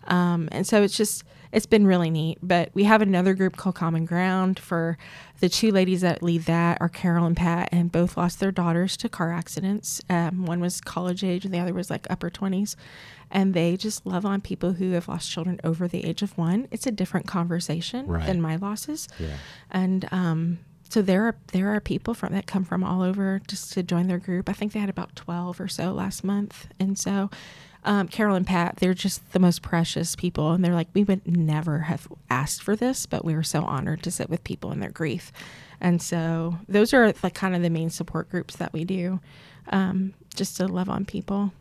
Um, 0.08 0.48
and 0.52 0.66
so 0.66 0.82
it's 0.82 0.96
just 0.96 1.24
it's 1.50 1.64
been 1.66 1.86
really 1.86 2.10
neat. 2.10 2.38
But 2.42 2.70
we 2.74 2.84
have 2.84 3.00
another 3.00 3.32
group 3.34 3.56
called 3.56 3.74
Common 3.74 4.04
Ground 4.04 4.58
for 4.58 4.98
the 5.40 5.48
two 5.48 5.70
ladies 5.70 6.02
that 6.02 6.22
lead 6.22 6.42
that 6.42 6.78
are 6.80 6.88
Carol 6.88 7.24
and 7.24 7.36
Pat, 7.36 7.68
and 7.72 7.90
both 7.92 8.16
lost 8.16 8.40
their 8.40 8.52
daughters 8.52 8.96
to 8.98 9.08
car 9.08 9.32
accidents. 9.32 10.00
Um, 10.10 10.44
one 10.44 10.60
was 10.60 10.80
college 10.80 11.24
age, 11.24 11.44
and 11.44 11.54
the 11.54 11.58
other 11.60 11.72
was 11.72 11.88
like 11.90 12.06
upper 12.10 12.28
twenties. 12.30 12.76
And 13.30 13.52
they 13.52 13.76
just 13.76 14.06
love 14.06 14.24
on 14.24 14.40
people 14.40 14.72
who 14.74 14.92
have 14.92 15.06
lost 15.08 15.30
children 15.30 15.60
over 15.62 15.86
the 15.86 16.04
age 16.04 16.22
of 16.22 16.36
one. 16.38 16.66
It's 16.70 16.86
a 16.86 16.90
different 16.90 17.26
conversation 17.26 18.06
Right. 18.06 18.24
than 18.26 18.40
my 18.40 18.56
losses. 18.56 19.06
Yeah. 19.18 19.36
And 19.70 20.08
um, 20.10 20.58
so 20.88 21.02
there 21.02 21.24
are 21.24 21.36
there 21.52 21.74
are 21.74 21.80
people 21.80 22.14
from 22.14 22.32
that 22.32 22.46
come 22.46 22.64
from 22.64 22.82
all 22.82 23.02
over 23.02 23.40
just 23.46 23.72
to 23.74 23.82
join 23.82 24.06
their 24.08 24.18
group. 24.18 24.48
I 24.48 24.54
think 24.54 24.72
they 24.72 24.80
had 24.80 24.88
about 24.90 25.14
twelve 25.16 25.60
or 25.60 25.68
so 25.68 25.92
last 25.92 26.24
month, 26.24 26.68
and 26.80 26.98
so 26.98 27.30
um, 27.84 28.08
Carol 28.08 28.34
and 28.36 28.46
Pat, 28.46 28.76
they're 28.76 28.94
just 28.94 29.32
the 29.32 29.38
most 29.38 29.62
precious 29.62 30.16
people, 30.16 30.52
and 30.52 30.64
they're 30.64 30.74
like 30.74 30.88
we 30.94 31.04
would 31.04 31.26
never 31.26 31.80
have 31.80 32.08
asked 32.30 32.62
for 32.62 32.76
this, 32.76 33.06
but 33.06 33.24
we 33.24 33.34
were 33.34 33.42
so 33.42 33.62
honored 33.64 34.02
to 34.02 34.10
sit 34.10 34.28
with 34.28 34.44
people 34.44 34.72
in 34.72 34.80
their 34.80 34.90
grief, 34.90 35.32
and 35.80 36.02
so 36.02 36.58
those 36.68 36.92
are 36.92 37.12
like 37.22 37.34
kind 37.34 37.54
of 37.54 37.62
the 37.62 37.70
main 37.70 37.90
support 37.90 38.28
groups 38.30 38.56
that 38.56 38.72
we 38.72 38.84
do, 38.84 39.20
um, 39.70 40.12
just 40.34 40.56
to 40.58 40.66
love 40.66 40.88
on 40.88 41.04
people. 41.04 41.52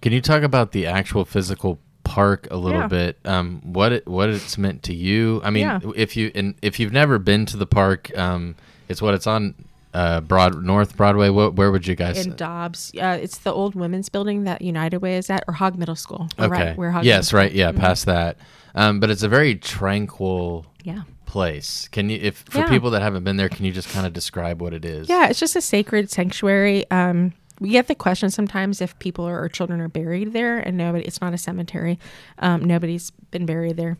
Can 0.00 0.12
you 0.12 0.20
talk 0.20 0.42
about 0.42 0.72
the 0.72 0.86
actual 0.86 1.24
physical 1.24 1.78
park 2.04 2.48
a 2.50 2.56
little 2.56 2.80
Yeah. 2.82 2.88
bit? 2.88 3.18
Um, 3.24 3.60
what 3.64 3.92
it 3.92 4.06
what 4.08 4.28
it's 4.30 4.58
meant 4.58 4.82
to 4.84 4.94
you? 4.94 5.40
I 5.44 5.50
mean, 5.50 5.62
Yeah. 5.66 5.80
if 5.94 6.16
you 6.16 6.30
and 6.34 6.54
if 6.62 6.80
you've 6.80 6.92
never 6.92 7.18
been 7.18 7.46
to 7.46 7.56
the 7.56 7.66
park, 7.66 8.10
um, 8.18 8.54
it's 8.88 9.00
what 9.00 9.14
it's 9.14 9.26
on 9.26 9.54
uh, 9.94 10.20
Broad 10.20 10.62
North 10.62 10.96
Broadway. 10.96 11.28
What, 11.28 11.54
where 11.54 11.70
would 11.70 11.86
you 11.86 11.94
guys? 11.94 12.16
Go? 12.24 12.30
In 12.30 12.36
Dobbs, 12.36 12.92
uh, 13.00 13.18
it's 13.20 13.38
the 13.38 13.52
old 13.52 13.74
women's 13.74 14.08
building 14.08 14.44
that 14.44 14.62
United 14.62 14.98
Way 14.98 15.16
is 15.16 15.28
at, 15.30 15.44
or 15.48 15.54
Hogg 15.54 15.76
Middle 15.78 15.96
School. 15.96 16.28
Okay. 16.38 16.48
right, 16.48 16.76
where 16.76 16.90
Hogg 16.90 17.04
yes, 17.04 17.32
Middle 17.32 17.44
right. 17.44 17.52
Yeah, 17.52 17.72
Mhm. 17.72 17.78
past 17.78 18.06
that. 18.06 18.36
Um, 18.74 19.00
but 19.00 19.10
it's 19.10 19.22
a 19.22 19.28
very 19.28 19.54
tranquil 19.54 20.66
Yeah. 20.82 21.02
place. 21.26 21.88
Can 21.92 22.08
you, 22.08 22.18
if 22.22 22.44
for 22.48 22.58
Yeah. 22.60 22.68
people 22.68 22.90
that 22.90 23.02
haven't 23.02 23.24
been 23.24 23.36
there, 23.36 23.48
can 23.48 23.64
you 23.66 23.72
just 23.72 23.88
kind 23.90 24.06
of 24.06 24.12
describe 24.12 24.60
what 24.62 24.72
it 24.74 24.84
is? 24.84 25.08
Yeah, 25.08 25.28
it's 25.28 25.38
just 25.40 25.54
a 25.56 25.60
sacred 25.60 26.10
sanctuary. 26.10 26.90
Um, 26.90 27.32
we 27.60 27.68
get 27.70 27.86
the 27.86 27.94
question 27.94 28.30
sometimes 28.30 28.80
if 28.80 28.98
people 28.98 29.28
or, 29.28 29.40
or 29.42 29.48
children 29.48 29.80
are 29.80 29.88
buried 29.88 30.32
there, 30.32 30.58
and 30.58 30.76
nobody. 30.76 31.04
It's 31.04 31.20
not 31.20 31.32
a 31.34 31.38
cemetery. 31.38 31.98
Um, 32.38 32.64
nobody's 32.64 33.10
been 33.30 33.44
buried 33.46 33.76
there. 33.76 33.98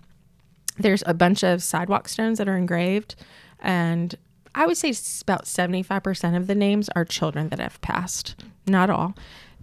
There's 0.78 1.02
a 1.06 1.12
bunch 1.14 1.44
of 1.44 1.62
sidewalk 1.62 2.08
stones 2.08 2.38
that 2.38 2.48
are 2.48 2.56
engraved, 2.56 3.14
and 3.60 4.14
I 4.54 4.66
would 4.66 4.76
say 4.76 4.94
about 5.22 5.46
seventy-five 5.46 6.02
percent 6.02 6.36
of 6.36 6.46
the 6.46 6.54
names 6.54 6.88
are 6.96 7.04
children 7.04 7.48
that 7.48 7.58
have 7.58 7.80
passed. 7.80 8.44
Not 8.66 8.90
all. 8.90 9.14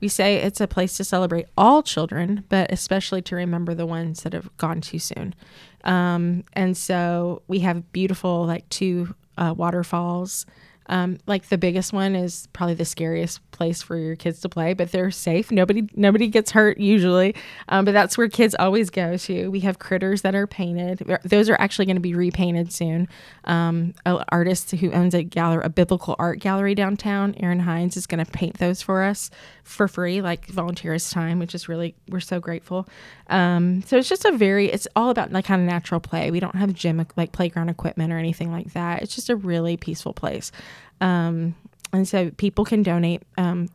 We 0.01 0.07
say 0.07 0.37
it's 0.37 0.61
a 0.61 0.67
place 0.67 0.95
to 0.97 1.03
celebrate 1.03 1.47
all 1.57 1.83
children, 1.83 2.45
but 2.47 2.71
especially 2.71 3.21
to 3.23 3.35
remember 3.35 3.75
the 3.75 3.85
ones 3.85 4.23
that 4.23 4.33
have 4.33 4.55
gone 4.57 4.79
too 4.79 4.99
soon. 4.99 5.35
Um, 5.83 6.43
and 6.53 6.77
so 6.77 7.41
we 7.47 7.59
have 7.59 7.91
beautiful, 7.91 8.45
like 8.45 8.67
two 8.69 9.13
uh, 9.37 9.53
waterfalls. 9.57 10.45
Um, 10.89 11.19
like 11.27 11.49
the 11.49 11.57
biggest 11.57 11.93
one 11.93 12.15
is 12.15 12.47
probably 12.51 12.73
the 12.73 12.83
scariest 12.83 13.39
place 13.51 13.81
for 13.81 13.95
your 13.95 14.15
kids 14.15 14.41
to 14.41 14.49
play, 14.49 14.73
but 14.73 14.91
they're 14.91 15.11
safe. 15.11 15.51
Nobody 15.51 15.87
nobody 15.95 16.27
gets 16.27 16.51
hurt 16.51 16.79
usually, 16.79 17.35
um, 17.69 17.85
but 17.85 17.91
that's 17.91 18.17
where 18.17 18.27
kids 18.27 18.55
always 18.57 18.89
go 18.89 19.15
to. 19.15 19.49
We 19.49 19.59
have 19.61 19.77
critters 19.77 20.23
that 20.23 20.33
are 20.33 20.47
painted. 20.47 21.19
Those 21.23 21.47
are 21.47 21.55
actually 21.59 21.85
going 21.85 21.97
to 21.97 22.01
be 22.01 22.15
repainted 22.15 22.73
soon. 22.73 23.07
Um, 23.43 23.93
an 24.05 24.23
artist 24.29 24.71
who 24.71 24.91
owns 24.91 25.13
a 25.13 25.21
gallery, 25.21 25.61
a 25.63 25.69
biblical 25.69 26.15
art 26.17 26.39
gallery 26.39 26.73
downtown, 26.73 27.35
Aaron 27.39 27.59
Hines, 27.59 27.95
is 27.95 28.07
going 28.07 28.23
to 28.23 28.31
paint 28.31 28.57
those 28.57 28.81
for 28.81 29.03
us 29.03 29.29
for 29.63 29.87
free, 29.87 30.21
like 30.21 30.47
volunteer 30.47 30.93
his 30.93 31.09
time, 31.11 31.37
which 31.37 31.53
is 31.53 31.69
really 31.69 31.93
we're 32.09 32.19
so 32.19 32.39
grateful. 32.39 32.87
Um, 33.27 33.83
so 33.83 33.97
it's 33.97 34.09
just 34.09 34.25
a 34.25 34.31
very 34.31 34.71
it's 34.71 34.87
all 34.95 35.11
about 35.11 35.31
like 35.31 35.45
kind 35.45 35.61
of 35.61 35.67
natural 35.67 35.99
play. 35.99 36.31
We 36.31 36.39
don't 36.39 36.55
have 36.55 36.73
gym 36.73 37.05
like 37.15 37.31
playground 37.31 37.69
equipment 37.69 38.11
or 38.11 38.17
anything 38.17 38.51
like 38.51 38.73
that. 38.73 39.03
It's 39.03 39.13
just 39.13 39.29
a 39.29 39.35
really 39.35 39.77
peaceful 39.77 40.13
place. 40.13 40.51
Um, 41.01 41.55
and 41.91 42.07
so 42.07 42.31
people 42.31 42.65
can 42.65 42.83
donate 42.83 43.23
um, 43.37 43.69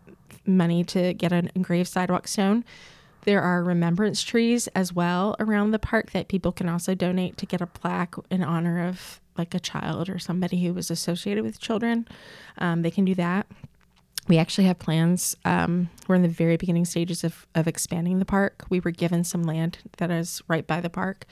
money 0.47 0.85
to 0.85 1.15
get 1.15 1.33
an 1.33 1.51
engraved 1.55 1.89
sidewalk 1.89 2.29
stone. 2.29 2.65
There 3.23 3.41
are 3.41 3.63
remembrance 3.63 4.23
trees 4.23 4.69
as 4.69 4.93
well 4.93 5.35
around 5.41 5.71
the 5.71 5.79
park 5.79 6.13
that 6.13 6.29
people 6.29 6.53
can 6.53 6.69
also 6.69 6.95
donate 6.95 7.37
to 7.39 7.47
get 7.47 7.61
a 7.61 7.67
plaque 7.67 8.15
in 8.31 8.43
honor 8.43 8.87
of 8.87 9.21
like 9.37 9.55
a 9.55 9.61
child 9.61 10.09
or 10.09 10.19
somebody 10.19 10.63
who 10.63 10.75
was 10.75 10.91
associated 10.91 11.43
with 11.43 11.59
children. 11.59 12.07
Um, 12.59 12.83
they 12.83 12.91
can 12.91 13.05
do 13.05 13.15
that. 13.17 13.47
We 14.27 14.39
actually 14.39 14.65
have 14.65 14.79
plans. 14.79 15.37
Um, 15.45 15.91
we're 16.09 16.15
in 16.15 16.23
the 16.23 16.29
very 16.29 16.57
beginning 16.57 16.87
stages 16.87 17.25
of, 17.25 17.47
of 17.55 17.69
expanding 17.69 18.19
the 18.19 18.25
park. 18.25 18.65
We 18.71 18.81
were 18.81 18.91
given 18.91 19.23
some 19.25 19.43
land 19.43 19.79
that 19.99 20.11
is 20.11 20.43
right 20.49 20.67
by 20.67 20.81
the 20.81 20.91
park 20.91 21.27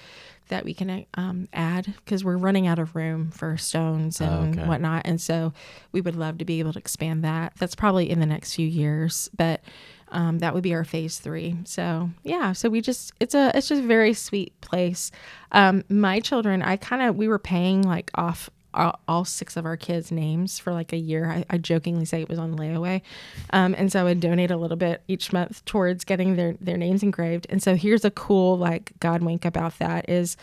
that 0.48 0.64
we 0.64 0.74
can 0.74 1.06
um, 1.14 1.48
add 1.54 1.94
because 2.04 2.22
we're 2.22 2.36
running 2.36 2.66
out 2.66 2.78
of 2.78 2.94
room 2.94 3.30
for 3.30 3.56
stones 3.56 4.20
and 4.20 4.58
okay. 4.58 4.68
whatnot. 4.68 5.02
And 5.06 5.18
so 5.18 5.54
we 5.92 6.02
would 6.02 6.16
love 6.16 6.36
to 6.38 6.44
be 6.44 6.58
able 6.58 6.74
to 6.74 6.78
expand 6.78 7.24
that. 7.24 7.54
That's 7.58 7.74
probably 7.74 8.10
in 8.10 8.20
the 8.20 8.26
next 8.26 8.54
few 8.54 8.66
years, 8.66 9.30
but 9.34 9.62
um, 10.08 10.40
that 10.40 10.52
would 10.52 10.62
be 10.62 10.74
our 10.74 10.84
phase 10.84 11.18
three. 11.18 11.56
So 11.64 12.10
yeah, 12.22 12.52
so 12.52 12.68
we 12.68 12.82
just 12.82 13.12
it's 13.18 13.34
a 13.34 13.50
it's 13.54 13.68
just 13.68 13.82
a 13.82 13.86
very 13.86 14.12
sweet 14.12 14.60
place. 14.60 15.10
Um, 15.52 15.84
my 15.88 16.20
children, 16.20 16.60
I 16.62 16.76
kind 16.76 17.02
of 17.02 17.16
we 17.16 17.28
were 17.28 17.38
paying 17.38 17.80
like 17.82 18.10
off 18.14 18.50
all, 18.74 19.24
six 19.24 19.56
of 19.56 19.66
our 19.66 19.76
kids' 19.76 20.10
names 20.10 20.58
for 20.58 20.72
like 20.72 20.92
a 20.92 20.96
year. 20.96 21.30
I, 21.30 21.44
I 21.50 21.58
jokingly 21.58 22.04
say 22.04 22.22
it 22.22 22.28
was 22.28 22.38
on 22.38 22.56
layaway, 22.56 23.02
um, 23.50 23.74
and 23.76 23.90
so 23.92 24.00
I 24.00 24.04
would 24.04 24.20
donate 24.20 24.50
a 24.50 24.56
little 24.56 24.76
bit 24.76 25.02
each 25.08 25.32
month 25.32 25.64
towards 25.64 26.04
getting 26.04 26.36
their 26.36 26.54
their 26.60 26.76
names 26.76 27.02
engraved. 27.02 27.46
And 27.50 27.62
so 27.62 27.74
here's 27.76 28.04
a 28.04 28.10
cool 28.10 28.56
like 28.58 28.92
God 29.00 29.22
wink 29.22 29.44
about 29.44 29.78
that 29.78 30.08
is 30.08 30.36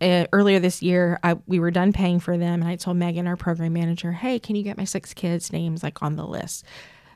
uh, 0.00 0.26
earlier 0.32 0.58
this 0.60 0.82
year, 0.82 1.18
I, 1.22 1.36
we 1.46 1.58
were 1.58 1.70
done 1.70 1.92
paying 1.92 2.20
for 2.20 2.38
them, 2.38 2.62
and 2.62 2.70
I 2.70 2.76
told 2.76 2.96
Megan, 2.96 3.26
our 3.26 3.36
program 3.36 3.72
manager, 3.72 4.12
"Hey, 4.12 4.38
can 4.38 4.56
you 4.56 4.62
get 4.62 4.76
my 4.76 4.84
six 4.84 5.12
kids' 5.12 5.52
names 5.52 5.82
like 5.82 6.02
on 6.02 6.16
the 6.16 6.26
list?" 6.26 6.64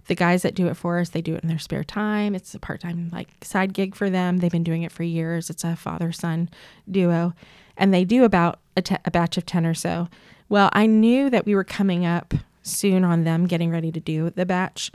The 0.09 0.16
guys 0.16 0.42
that 0.42 0.57
do 0.57 0.66
it 0.66 0.74
for 0.76 0.98
us, 0.98 1.11
they 1.11 1.22
do 1.22 1.37
it 1.37 1.44
in 1.44 1.48
their 1.48 1.61
spare 1.61 1.85
time. 1.85 2.35
It's 2.35 2.55
a 2.55 2.59
part-time 2.59 3.11
like 3.12 3.28
side 3.42 3.72
gig 3.72 3.94
for 3.94 4.11
them. 4.11 4.38
They've 4.38 4.50
been 4.50 4.64
doing 4.64 4.83
it 4.83 4.90
for 4.90 5.05
years. 5.05 5.48
It's 5.48 5.62
a 5.62 5.76
father-son 5.76 6.50
duo, 6.90 7.35
and 7.76 7.92
they 7.92 8.04
do 8.04 8.24
about 8.24 8.61
a, 8.76 8.82
te- 8.82 8.96
a 9.04 9.11
batch 9.11 9.37
of 9.37 9.46
ten 9.46 9.66
or 9.66 9.74
so. 9.74 10.08
Well, 10.48 10.70
I 10.72 10.87
knew 10.87 11.30
that 11.30 11.46
we 11.46 11.54
were 11.54 11.64
coming 11.64 12.04
up 12.04 12.35
soon 12.62 13.04
on 13.04 13.24
them 13.24 13.46
getting 13.46 13.70
ready 13.70 13.90
to 13.92 14.00
do 14.00 14.30
the 14.30 14.46
batch, 14.46 14.90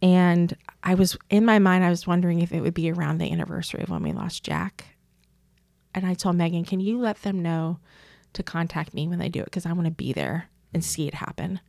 and 0.00 0.56
I 0.82 0.94
was 0.94 1.16
in 1.30 1.44
my 1.44 1.58
mind, 1.58 1.84
I 1.84 1.90
was 1.90 2.06
wondering 2.06 2.40
if 2.40 2.52
it 2.52 2.60
would 2.60 2.74
be 2.74 2.90
around 2.90 3.18
the 3.18 3.30
anniversary 3.30 3.82
of 3.82 3.90
when 3.90 4.02
we 4.02 4.12
lost 4.12 4.44
Jack 4.44 4.92
and 5.94 6.06
I 6.06 6.14
told 6.14 6.36
Megan, 6.36 6.64
"Can 6.64 6.80
you 6.80 6.98
let 6.98 7.22
them 7.22 7.42
know 7.42 7.78
to 8.32 8.42
contact 8.42 8.94
me 8.94 9.06
when 9.06 9.18
they 9.18 9.28
do 9.28 9.40
it 9.40 9.46
because 9.46 9.66
I 9.66 9.72
want 9.72 9.86
to 9.86 9.90
be 9.90 10.12
there 10.12 10.48
and 10.72 10.84
see 10.84 11.06
it 11.06 11.14
happen." 11.14 11.60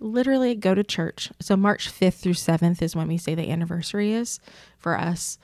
Literally, 0.00 0.54
go 0.54 0.74
to 0.74 0.82
church. 0.82 1.30
So 1.40 1.56
March 1.56 1.88
fifth 1.88 2.16
through 2.16 2.34
seventh 2.34 2.82
is 2.82 2.96
when 2.96 3.08
we 3.08 3.16
say 3.16 3.34
the 3.34 3.50
anniversary 3.50 4.12
is 4.12 4.40
for 4.76 4.98
us, 4.98 5.38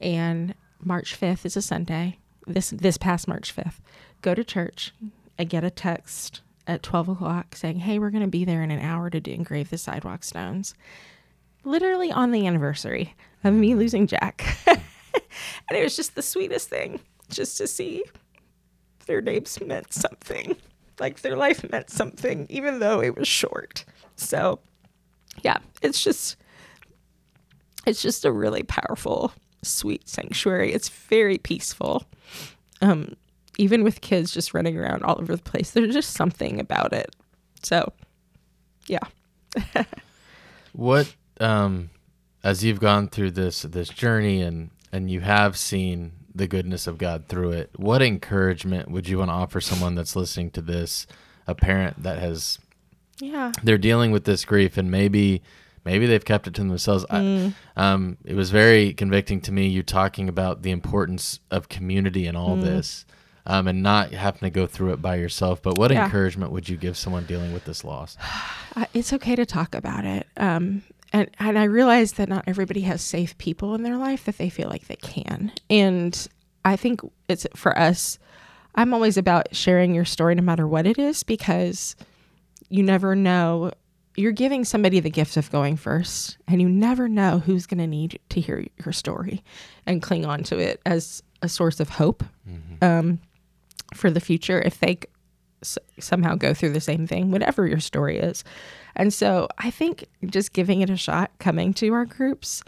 and 0.00 0.54
March 0.82 1.14
fifth 1.14 1.44
is 1.44 1.56
a 1.56 1.62
Sunday. 1.62 2.18
This 2.46 2.70
this 2.70 2.96
past 2.96 3.28
March 3.28 3.52
fifth, 3.52 3.80
go 4.22 4.34
to 4.34 4.44
church. 4.44 4.92
I 5.38 5.44
get 5.44 5.64
a 5.64 5.70
text 5.70 6.42
at 6.66 6.82
twelve 6.82 7.08
o'clock 7.08 7.54
saying, 7.56 7.80
"Hey, 7.80 7.98
we're 7.98 8.10
going 8.10 8.22
to 8.22 8.28
be 8.28 8.44
there 8.44 8.62
in 8.62 8.70
an 8.70 8.80
hour 8.80 9.10
to 9.10 9.32
engrave 9.32 9.70
the 9.70 9.78
sidewalk 9.78 10.24
stones." 10.24 10.74
Literally 11.62 12.10
on 12.10 12.30
the 12.30 12.46
anniversary 12.46 13.14
of 13.44 13.52
me 13.52 13.74
losing 13.74 14.06
Jack. 14.06 14.56
and 14.66 14.80
it 15.70 15.82
was 15.82 15.96
just 15.96 16.14
the 16.14 16.22
sweetest 16.22 16.68
thing 16.68 17.00
just 17.28 17.58
to 17.58 17.66
see 17.66 18.04
their 19.06 19.20
names 19.20 19.58
meant 19.60 19.92
something 19.92 20.56
like 20.98 21.20
their 21.22 21.36
life 21.36 21.68
meant 21.70 21.90
something 21.90 22.46
even 22.48 22.78
though 22.78 23.00
it 23.00 23.16
was 23.16 23.26
short 23.26 23.84
so 24.16 24.58
yeah 25.42 25.58
it's 25.82 26.02
just 26.02 26.36
it's 27.86 28.02
just 28.02 28.24
a 28.24 28.30
really 28.30 28.62
powerful 28.62 29.32
sweet 29.62 30.08
sanctuary. 30.08 30.72
It's 30.72 30.88
very 30.88 31.38
peaceful. 31.38 32.04
Um 32.80 33.16
even 33.58 33.84
with 33.84 34.00
kids 34.00 34.32
just 34.32 34.54
running 34.54 34.78
around 34.78 35.02
all 35.02 35.20
over 35.20 35.36
the 35.36 35.42
place 35.42 35.72
there's 35.72 35.92
just 35.92 36.12
something 36.12 36.60
about 36.60 36.92
it. 36.92 37.14
So 37.62 37.92
yeah. 38.86 39.00
What 40.72 41.14
um 41.40 41.90
as 42.42 42.64
you've 42.64 42.80
gone 42.80 43.08
through 43.08 43.32
this 43.32 43.62
this 43.62 43.88
journey 43.88 44.40
and 44.40 44.70
and 44.92 45.10
you 45.10 45.20
have 45.20 45.56
seen 45.56 46.12
the 46.34 46.46
goodness 46.46 46.86
of 46.86 46.98
God 46.98 47.26
through 47.28 47.52
it, 47.52 47.70
what 47.76 48.02
encouragement 48.02 48.90
would 48.90 49.08
you 49.08 49.18
want 49.18 49.30
to 49.30 49.34
offer 49.34 49.60
someone 49.60 49.94
that's 49.94 50.16
listening 50.16 50.50
to 50.52 50.62
this, 50.62 51.06
a 51.46 51.54
parent 51.54 52.02
that 52.02 52.18
has 52.18 52.58
yeah. 53.20 53.52
they're 53.62 53.78
dealing 53.78 54.10
with 54.10 54.24
this 54.24 54.44
grief 54.44 54.76
and 54.76 54.90
maybe 54.90 55.42
maybe 55.84 56.06
they've 56.06 56.24
kept 56.24 56.46
it 56.46 56.54
to 56.54 56.62
themselves. 56.62 57.04
Mm. 57.10 57.54
I, 57.76 57.92
um, 57.92 58.16
it 58.24 58.34
was 58.34 58.50
very 58.50 58.92
convicting 58.94 59.40
to 59.42 59.52
me 59.52 59.68
you 59.68 59.82
talking 59.82 60.28
about 60.28 60.62
the 60.62 60.70
importance 60.70 61.40
of 61.50 61.68
community 61.68 62.26
in 62.26 62.34
Mm. 62.34 62.38
all 62.38 62.56
this. 62.56 63.04
Um, 63.46 63.66
and 63.66 63.82
not 63.82 64.12
having 64.12 64.40
to 64.40 64.50
go 64.50 64.66
through 64.66 64.92
it 64.92 65.00
by 65.00 65.16
yourself. 65.16 65.62
But 65.62 65.78
what 65.78 65.90
Yeah. 65.90 66.04
encouragement 66.04 66.52
would 66.52 66.68
you 66.68 66.76
give 66.76 66.96
someone 66.96 67.24
dealing 67.24 67.52
with 67.54 67.64
this 67.64 67.82
loss? 67.84 68.16
it's 68.94 69.12
okay 69.14 69.34
to 69.34 69.46
talk 69.46 69.74
about 69.74 70.04
it. 70.04 70.26
Um, 70.36 70.82
and, 71.12 71.28
and 71.38 71.58
I 71.58 71.64
realize 71.64 72.12
that 72.12 72.28
not 72.28 72.44
everybody 72.46 72.82
has 72.82 73.00
safe 73.00 73.36
people 73.38 73.74
in 73.74 73.82
their 73.82 73.96
life 73.96 74.24
that 74.26 74.36
they 74.38 74.50
feel 74.50 74.68
like 74.68 74.86
they 74.88 74.96
can. 74.96 75.52
And 75.70 76.28
I 76.64 76.76
think 76.76 77.00
it's 77.28 77.46
for 77.56 77.76
us. 77.76 78.18
I'm 78.74 78.92
always 78.94 79.16
about 79.16 79.56
sharing 79.56 79.94
your 79.94 80.04
story 80.04 80.34
no 80.34 80.42
matter 80.42 80.68
what 80.68 80.86
it 80.86 80.98
is 80.98 81.22
because 81.24 81.96
you 82.68 82.82
never 82.82 83.16
know. 83.16 83.72
You're 84.16 84.32
giving 84.32 84.64
somebody 84.64 85.00
the 85.00 85.10
gift 85.10 85.36
of 85.36 85.50
going 85.50 85.76
first, 85.76 86.36
and 86.48 86.60
you 86.60 86.68
never 86.68 87.08
know 87.08 87.38
who's 87.38 87.66
going 87.66 87.78
to 87.78 87.86
need 87.86 88.18
to 88.30 88.40
hear 88.40 88.64
your 88.84 88.92
story 88.92 89.42
and 89.86 90.02
cling 90.02 90.26
on 90.26 90.42
to 90.44 90.58
it 90.58 90.80
as 90.84 91.22
a 91.42 91.48
source 91.48 91.80
of 91.80 91.88
hope 91.90 92.22
um, 92.82 93.20
for 93.94 94.10
the 94.10 94.20
future 94.20 94.60
if 94.60 94.78
they 94.80 94.98
s- 95.62 95.78
somehow 95.98 96.34
go 96.34 96.52
through 96.52 96.70
the 96.72 96.80
same 96.80 97.06
thing, 97.06 97.30
whatever 97.30 97.66
your 97.66 97.80
story 97.80 98.18
is. 98.18 98.44
And 98.96 99.12
so 99.14 99.48
I 99.58 99.70
think 99.70 100.04
just 100.26 100.52
giving 100.52 100.80
it 100.80 100.90
a 100.90 100.96
shot, 100.96 101.30
coming 101.38 101.72
to 101.74 101.92
our 101.94 102.04
groups, 102.04 102.62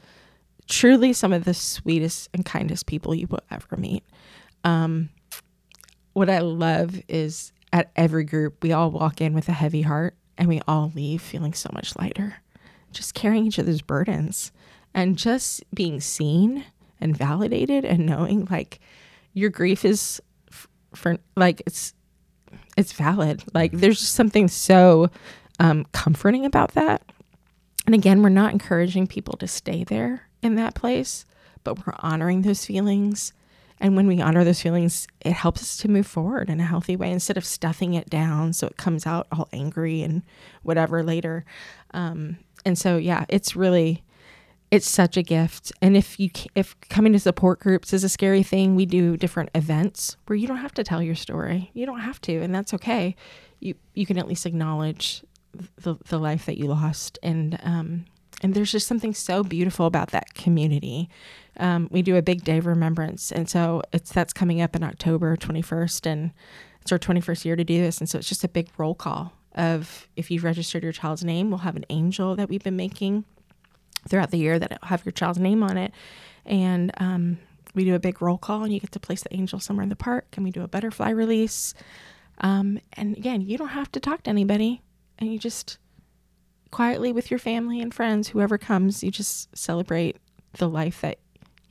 truly 0.68 1.12
some 1.12 1.33
of 1.33 1.44
the 1.44 1.55
sweetest 1.55 2.28
and 2.33 2.44
kindest 2.46 2.87
people 2.87 3.14
you 3.14 3.26
will 3.26 3.42
ever 3.50 3.76
meet. 3.76 4.05
Um, 4.64 5.11
what 6.12 6.31
I 6.31 6.38
love 6.38 7.00
is 7.09 7.52
at 7.72 7.90
every 7.96 8.24
group, 8.24 8.62
we 8.62 8.72
all 8.72 8.90
walk 8.90 9.20
in 9.20 9.35
with 9.35 9.48
a 9.48 9.52
heavy 9.52 9.83
heart 9.83 10.14
and 10.38 10.49
we 10.49 10.61
all 10.66 10.92
leave 10.95 11.23
feeling 11.23 11.53
so 11.53 11.71
much 11.73 11.97
lighter, 11.97 12.37
just 12.92 13.14
carrying 13.14 13.47
each 13.47 13.59
other's 13.59 13.83
burdens 13.83 14.53
and 14.95 15.16
just 15.16 15.62
being 15.75 16.01
seen 16.01 16.64
and 17.01 17.16
validated 17.16 17.85
and 17.85 18.07
knowing 18.07 18.47
like 18.51 18.81
your 19.33 19.51
grief 19.51 19.85
is 19.85 20.21
f- 20.51 20.68
for 20.95 21.16
like 21.37 21.62
it's 21.66 21.95
it's 22.77 22.92
valid. 22.92 23.45
Like 23.55 23.73
there's 23.73 24.01
just 24.01 24.14
something 24.14 24.49
so 24.49 25.11
um, 25.59 25.87
comforting 25.92 26.45
about 26.45 26.73
that. 26.73 27.03
And 27.87 27.95
again, 27.95 28.23
we're 28.23 28.29
not 28.29 28.53
encouraging 28.53 29.07
people 29.07 29.37
to 29.38 29.49
stay 29.49 29.85
there 29.85 30.29
in 30.42 30.55
that 30.55 30.75
place, 30.75 31.25
but 31.64 31.87
we're 31.87 31.95
honoring 31.99 32.42
those 32.42 32.64
feelings. 32.64 33.33
And 33.83 33.97
when 33.97 34.07
we 34.07 34.23
honor 34.23 34.45
those 34.45 34.62
feelings, 34.62 35.09
it 35.23 35.33
helps 35.33 35.61
us 35.61 35.77
to 35.79 35.88
move 35.88 36.07
forward 36.07 36.49
in 36.49 36.61
a 36.61 36.64
healthy 36.64 36.95
way 36.95 37.11
instead 37.11 37.37
of 37.37 37.45
stuffing 37.45 37.95
it 37.95 38.09
down 38.09 38.53
so 38.53 38.68
it 38.68 38.77
comes 38.77 39.07
out 39.09 39.27
all 39.33 39.49
angry 39.53 40.03
and 40.03 40.23
whatever 40.62 41.03
later. 41.03 41.45
Um, 41.92 42.38
and 42.64 42.79
so, 42.79 42.97
yeah, 42.97 43.25
it's 43.29 43.57
really, 43.57 44.05
it's 44.71 44.88
such 44.88 45.16
a 45.16 45.23
gift. 45.23 45.73
And 45.83 45.97
if 45.97 46.21
you 46.21 46.31
if 46.55 46.77
coming 46.90 47.12
to 47.12 47.18
support 47.18 47.59
groups 47.59 47.92
is 47.92 48.05
a 48.05 48.09
scary 48.09 48.45
thing, 48.45 48.77
we 48.77 48.87
do 48.87 49.16
different 49.16 49.51
events 49.53 50.16
where 50.27 50.37
you 50.37 50.47
don't 50.47 50.59
have 50.59 50.75
to 50.75 50.85
tell 50.85 51.03
your 51.03 51.16
story. 51.16 51.73
You 51.75 51.85
don't 51.85 52.01
have 52.01 52.21
to, 52.23 52.38
and 52.38 52.55
that's 52.55 52.73
okay. 52.75 53.16
You 53.59 53.75
you 53.95 54.07
can 54.07 54.16
at 54.16 54.29
least 54.29 54.47
acknowledge 54.47 55.25
the 55.77 55.97
the 56.09 56.18
life 56.18 56.47
that 56.47 56.57
you 56.57 56.68
lost, 56.68 57.18
and 57.23 57.59
um 57.64 58.07
and 58.42 58.55
there's 58.55 58.73
just 58.73 58.87
something 58.87 59.12
so 59.12 59.45
beautiful 59.45 59.87
about 59.87 60.11
that 60.12 60.35
community. 60.35 61.11
Um, 61.59 61.88
we 61.91 62.03
do 62.03 62.17
a 62.17 62.23
big 62.23 62.45
day 62.45 62.59
of 62.59 62.67
remembrance, 62.67 63.31
and 63.31 63.49
so 63.49 63.83
it's 63.93 64.12
that's 64.12 64.33
coming 64.33 64.61
up 64.61 64.75
in 64.75 64.83
October 64.83 65.37
21st, 65.37 66.07
and 66.07 66.33
it's 66.81 66.93
our 66.93 66.99
21st 66.99 67.45
year 67.45 67.57
to 67.57 67.65
do 67.65 67.81
this, 67.81 67.99
and 67.99 68.09
so 68.09 68.19
it's 68.19 68.29
just 68.29 68.45
a 68.45 68.49
big 68.49 68.69
roll 68.79 68.95
call 68.95 69.33
of 69.55 70.09
if 70.17 70.31
you've 70.31 70.45
registered 70.45 70.83
your 70.83 70.93
child's 70.93 71.25
name, 71.25 71.51
we'll 71.51 71.59
have 71.59 71.77
an 71.77 71.85
angel 71.91 72.35
that 72.37 72.49
we've 72.49 72.62
been 72.65 72.77
making 72.77 73.25
throughout 74.09 74.31
the 74.31 74.38
year 74.38 74.59
that 74.59 74.79
have 74.85 75.05
your 75.05 75.12
child's 75.12 75.38
name 75.38 75.62
on 75.62 75.77
it. 75.77 75.93
And 76.45 76.91
um, 76.97 77.38
we 77.75 77.85
do 77.85 77.95
a 77.95 77.99
big 77.99 78.21
roll 78.21 78.38
call, 78.38 78.65
and 78.65 78.73
you 78.73 78.81
get 78.81 78.93
to 78.93 79.01
place 79.01 79.23
the 79.23 79.35
angel 79.35 79.61
somewhere 79.61 79.83
in 79.83 79.88
the 79.88 79.97
park, 79.97 80.27
and 80.37 80.45
we 80.45 80.51
do 80.51 80.62
a 80.62 80.69
butterfly 80.69 81.11
release. 81.11 81.75
Um, 82.38 82.81
and 82.95 83.17
again, 83.17 83.43
you 83.43 83.59
don't 83.59 83.69
have 83.69 83.93
to 83.93 84.01
talk 84.01 84.25
to 84.25 84.31
anybody, 84.31 84.83
and 85.19 85.33
you 85.33 85.38
just 85.38 85.79
quietly 86.71 87.12
with 87.12 87.31
your 87.31 87.38
family 87.38 87.81
and 87.81 87.95
friends, 87.95 88.29
whoever 88.29 88.59
comes, 88.59 89.05
you 89.05 89.11
just 89.11 89.55
celebrate 89.57 90.17
the 90.55 90.69
life 90.69 91.03
that 91.03 91.19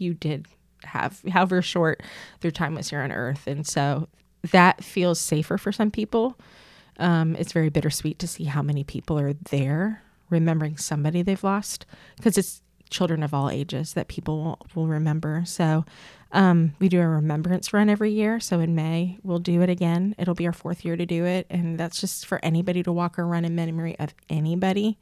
you 0.01 0.13
did 0.13 0.47
have, 0.83 1.21
however 1.29 1.61
short 1.61 2.01
their 2.41 2.51
time 2.51 2.75
was 2.75 2.89
here 2.89 3.01
on 3.01 3.11
earth. 3.11 3.47
And 3.47 3.65
so 3.65 4.07
that 4.51 4.83
feels 4.83 5.19
safer 5.19 5.57
for 5.57 5.71
some 5.71 5.91
people. 5.91 6.37
Um, 6.97 7.35
it's 7.35 7.53
very 7.53 7.69
bittersweet 7.69 8.19
to 8.19 8.27
see 8.27 8.45
how 8.45 8.61
many 8.61 8.83
people 8.83 9.19
are 9.19 9.33
there 9.33 10.01
remembering 10.29 10.77
somebody 10.77 11.21
they've 11.21 11.43
lost 11.43 11.85
because 12.17 12.37
it's 12.37 12.61
children 12.89 13.23
of 13.23 13.33
all 13.33 13.49
ages 13.49 13.93
that 13.93 14.07
people 14.07 14.43
will, 14.43 14.67
will 14.75 14.87
remember. 14.87 15.43
So 15.45 15.85
um, 16.31 16.73
we 16.79 16.89
do 16.89 17.01
a 17.01 17.07
remembrance 17.07 17.73
run 17.73 17.89
every 17.89 18.11
year. 18.11 18.39
So 18.39 18.59
in 18.59 18.75
May, 18.75 19.17
we'll 19.23 19.39
do 19.39 19.61
it 19.61 19.69
again. 19.69 20.15
It'll 20.17 20.35
be 20.35 20.45
our 20.45 20.53
fourth 20.53 20.85
year 20.85 20.95
to 20.95 21.05
do 21.05 21.25
it. 21.25 21.47
And 21.49 21.79
that's 21.79 21.99
just 21.99 22.25
for 22.25 22.43
anybody 22.43 22.83
to 22.83 22.91
walk 22.91 23.17
or 23.17 23.25
run 23.25 23.45
in 23.45 23.55
memory 23.55 23.97
of 23.99 24.13
anybody. 24.29 24.97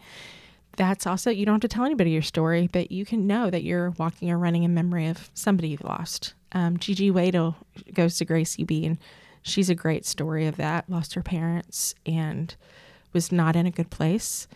That's 0.79 1.05
also, 1.05 1.29
you 1.29 1.45
don't 1.45 1.55
have 1.55 1.69
to 1.69 1.75
tell 1.75 1.83
anybody 1.83 2.11
your 2.11 2.21
story, 2.21 2.69
but 2.71 2.89
you 2.89 3.05
can 3.05 3.27
know 3.27 3.49
that 3.49 3.63
you're 3.63 3.89
walking 3.97 4.31
or 4.31 4.37
running 4.37 4.63
in 4.63 4.73
memory 4.73 5.07
of 5.07 5.29
somebody 5.33 5.67
you've 5.67 5.83
lost. 5.83 6.35
Um, 6.53 6.77
Gigi 6.77 7.11
Wadle 7.11 7.55
goes 7.93 8.17
to 8.17 8.23
Grace 8.23 8.57
UB, 8.57 8.71
and 8.71 8.97
she's 9.41 9.69
a 9.69 9.75
great 9.75 10.05
story 10.05 10.47
of 10.47 10.55
that. 10.55 10.89
Lost 10.89 11.15
her 11.15 11.21
parents 11.21 11.95
and 12.05 12.55
was 13.11 13.29
not 13.29 13.57
in 13.57 13.65
a 13.65 13.71
good 13.71 13.89
place. 13.89 14.47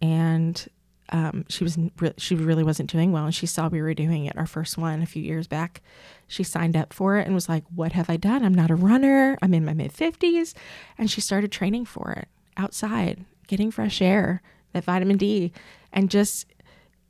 And 0.00 0.64
um, 1.08 1.46
she 1.48 1.64
was 1.64 1.76
re- 1.98 2.14
she 2.16 2.36
really 2.36 2.62
wasn't 2.62 2.88
doing 2.88 3.10
well, 3.10 3.24
and 3.24 3.34
she 3.34 3.46
saw 3.46 3.66
we 3.66 3.82
were 3.82 3.92
doing 3.92 4.24
it 4.24 4.38
our 4.38 4.46
first 4.46 4.78
one 4.78 5.02
a 5.02 5.06
few 5.06 5.22
years 5.24 5.48
back. 5.48 5.82
She 6.28 6.44
signed 6.44 6.76
up 6.76 6.92
for 6.92 7.16
it 7.16 7.26
and 7.26 7.34
was 7.34 7.48
like, 7.48 7.64
"What 7.74 7.90
have 7.90 8.08
I 8.08 8.16
done? 8.16 8.44
I'm 8.44 8.54
not 8.54 8.70
a 8.70 8.76
runner. 8.76 9.36
I'm 9.42 9.52
in 9.52 9.64
my 9.64 9.74
mid 9.74 9.92
50s," 9.92 10.54
and 10.96 11.10
she 11.10 11.20
started 11.20 11.50
training 11.50 11.86
for 11.86 12.12
it 12.12 12.28
outside, 12.56 13.24
getting 13.48 13.72
fresh 13.72 14.00
air, 14.00 14.42
that 14.72 14.84
vitamin 14.84 15.16
D, 15.16 15.52
and 15.92 16.10
just 16.10 16.46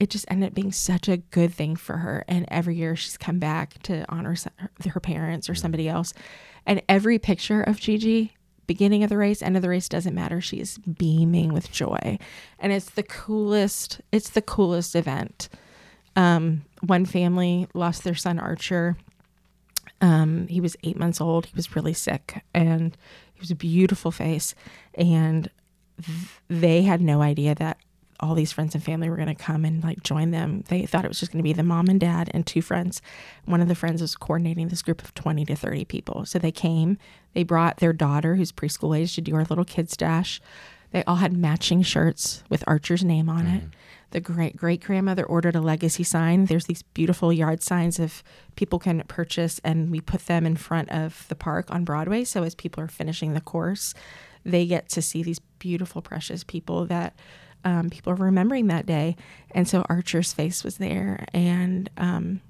it 0.00 0.10
just 0.10 0.24
ended 0.28 0.48
up 0.48 0.54
being 0.54 0.72
such 0.72 1.08
a 1.08 1.18
good 1.18 1.54
thing 1.54 1.76
for 1.76 1.98
her. 1.98 2.24
And 2.26 2.44
every 2.48 2.74
year 2.74 2.96
she's 2.96 3.16
come 3.16 3.38
back 3.38 3.80
to 3.84 4.04
honor 4.08 4.34
her, 4.88 5.00
parents 5.00 5.48
or 5.48 5.54
somebody 5.54 5.88
else, 5.88 6.12
and 6.66 6.82
every 6.88 7.18
picture 7.18 7.62
of 7.62 7.78
Gigi 7.78 8.34
beginning 8.66 9.02
of 9.02 9.10
the 9.10 9.18
race, 9.18 9.42
end 9.42 9.56
of 9.56 9.62
the 9.62 9.68
race 9.68 9.88
doesn't 9.88 10.14
matter. 10.14 10.40
She 10.40 10.58
is 10.58 10.78
beaming 10.78 11.52
with 11.52 11.70
joy. 11.70 12.18
And 12.58 12.72
it's 12.72 12.90
the 12.90 13.02
coolest, 13.02 14.00
it's 14.12 14.30
the 14.30 14.42
coolest 14.42 14.94
event. 14.94 15.48
Um, 16.16 16.64
one 16.80 17.04
family 17.04 17.68
lost 17.74 18.04
their 18.04 18.14
son 18.14 18.38
Archer. 18.38 18.96
Um, 20.00 20.46
he 20.48 20.60
was 20.60 20.76
eight 20.84 20.98
months 20.98 21.20
old. 21.20 21.46
He 21.46 21.52
was 21.54 21.76
really 21.76 21.92
sick 21.92 22.42
and 22.54 22.96
he 23.34 23.40
was 23.40 23.50
a 23.50 23.56
beautiful 23.56 24.10
face. 24.10 24.54
And 24.94 25.50
they 26.48 26.82
had 26.82 27.00
no 27.00 27.22
idea 27.22 27.54
that 27.54 27.78
all 28.22 28.34
these 28.36 28.52
friends 28.52 28.74
and 28.74 28.84
family 28.84 29.10
were 29.10 29.16
going 29.16 29.26
to 29.28 29.34
come 29.34 29.64
and 29.64 29.82
like 29.82 30.02
join 30.04 30.30
them. 30.30 30.62
They 30.68 30.86
thought 30.86 31.04
it 31.04 31.08
was 31.08 31.18
just 31.18 31.32
going 31.32 31.40
to 31.40 31.48
be 31.48 31.52
the 31.52 31.64
mom 31.64 31.88
and 31.88 31.98
dad 31.98 32.30
and 32.32 32.46
two 32.46 32.62
friends. 32.62 33.02
One 33.44 33.60
of 33.60 33.68
the 33.68 33.74
friends 33.74 34.00
was 34.00 34.14
coordinating 34.14 34.68
this 34.68 34.82
group 34.82 35.02
of 35.02 35.12
20 35.14 35.44
to 35.46 35.56
30 35.56 35.84
people. 35.86 36.24
So 36.24 36.38
they 36.38 36.52
came, 36.52 36.98
they 37.34 37.42
brought 37.42 37.78
their 37.78 37.92
daughter, 37.92 38.36
who's 38.36 38.52
preschool 38.52 38.96
age, 38.96 39.16
to 39.16 39.20
do 39.20 39.34
our 39.34 39.44
little 39.44 39.64
kids' 39.64 39.96
dash. 39.96 40.40
They 40.92 41.02
all 41.04 41.16
had 41.16 41.36
matching 41.36 41.82
shirts 41.82 42.44
with 42.48 42.62
Archer's 42.66 43.02
name 43.02 43.28
on 43.28 43.46
it. 43.46 43.60
Mm-hmm. 43.60 43.68
The 44.10 44.20
great 44.20 44.56
great 44.56 44.84
grandmother 44.84 45.24
ordered 45.24 45.56
a 45.56 45.60
legacy 45.60 46.04
sign. 46.04 46.44
There's 46.44 46.66
these 46.66 46.82
beautiful 46.82 47.32
yard 47.32 47.62
signs 47.62 47.98
of 47.98 48.22
people 48.56 48.78
can 48.78 49.02
purchase, 49.08 49.58
and 49.64 49.90
we 49.90 50.02
put 50.02 50.26
them 50.26 50.44
in 50.44 50.56
front 50.56 50.90
of 50.90 51.26
the 51.28 51.34
park 51.34 51.70
on 51.70 51.84
Broadway. 51.84 52.24
So 52.24 52.42
as 52.42 52.54
people 52.54 52.84
are 52.84 52.88
finishing 52.88 53.32
the 53.32 53.40
course, 53.40 53.94
they 54.44 54.66
get 54.66 54.90
to 54.90 55.00
see 55.00 55.22
these 55.22 55.38
beautiful, 55.62 56.02
precious 56.02 56.42
people 56.42 56.86
that 56.86 57.14
um, 57.64 57.88
people 57.88 58.12
are 58.12 58.16
remembering 58.16 58.66
that 58.66 58.84
day. 58.84 59.14
And 59.52 59.68
so 59.68 59.86
Archer's 59.88 60.32
face 60.32 60.64
was 60.64 60.78
there, 60.78 61.24
and 61.32 61.88
um, 61.96 62.40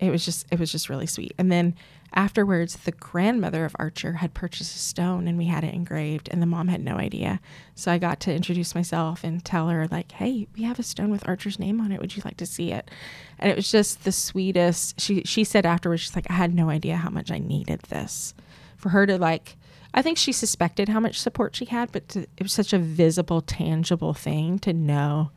it 0.00 0.10
was 0.10 0.24
just 0.24 0.46
it 0.50 0.58
was 0.58 0.72
just 0.72 0.88
really 0.88 1.06
sweet. 1.06 1.34
And 1.38 1.52
then 1.52 1.76
afterwards, 2.12 2.74
the 2.74 2.90
grandmother 2.90 3.64
of 3.64 3.76
Archer 3.78 4.14
had 4.14 4.34
purchased 4.34 4.74
a 4.74 4.78
stone, 4.80 5.28
and 5.28 5.38
we 5.38 5.44
had 5.44 5.62
it 5.62 5.72
engraved, 5.72 6.28
and 6.32 6.42
the 6.42 6.46
mom 6.46 6.66
had 6.66 6.82
no 6.82 6.96
idea. 6.96 7.40
So 7.76 7.92
I 7.92 7.98
got 7.98 8.18
to 8.20 8.34
introduce 8.34 8.74
myself 8.74 9.22
and 9.22 9.44
tell 9.44 9.68
her 9.68 9.86
like, 9.86 10.10
"Hey, 10.10 10.48
we 10.56 10.64
have 10.64 10.80
a 10.80 10.82
stone 10.82 11.10
with 11.10 11.28
Archer's 11.28 11.60
name 11.60 11.80
on 11.80 11.92
it. 11.92 12.00
Would 12.00 12.16
you 12.16 12.22
like 12.24 12.38
to 12.38 12.46
see 12.46 12.72
it?" 12.72 12.90
And 13.38 13.52
it 13.52 13.56
was 13.56 13.70
just 13.70 14.02
the 14.02 14.12
sweetest. 14.12 15.00
She 15.00 15.22
she 15.24 15.44
said 15.44 15.64
afterwards, 15.64 16.02
she's 16.02 16.16
like, 16.16 16.28
"I 16.28 16.34
had 16.34 16.52
no 16.52 16.70
idea 16.70 16.96
how 16.96 17.10
much 17.10 17.30
I 17.30 17.38
needed 17.38 17.82
this." 17.82 18.34
For 18.76 18.88
her 18.88 19.06
to 19.06 19.18
like 19.18 19.56
I 19.94 20.02
think 20.02 20.18
she 20.18 20.32
suspected 20.32 20.88
how 20.88 21.00
much 21.00 21.18
support 21.18 21.56
she 21.56 21.64
had, 21.64 21.90
but 21.92 22.08
to, 22.10 22.20
it 22.36 22.42
was 22.42 22.52
such 22.52 22.72
a 22.72 22.78
visible, 22.78 23.40
tangible 23.40 24.14
thing 24.14 24.58
to 24.60 24.72
know 24.72 25.30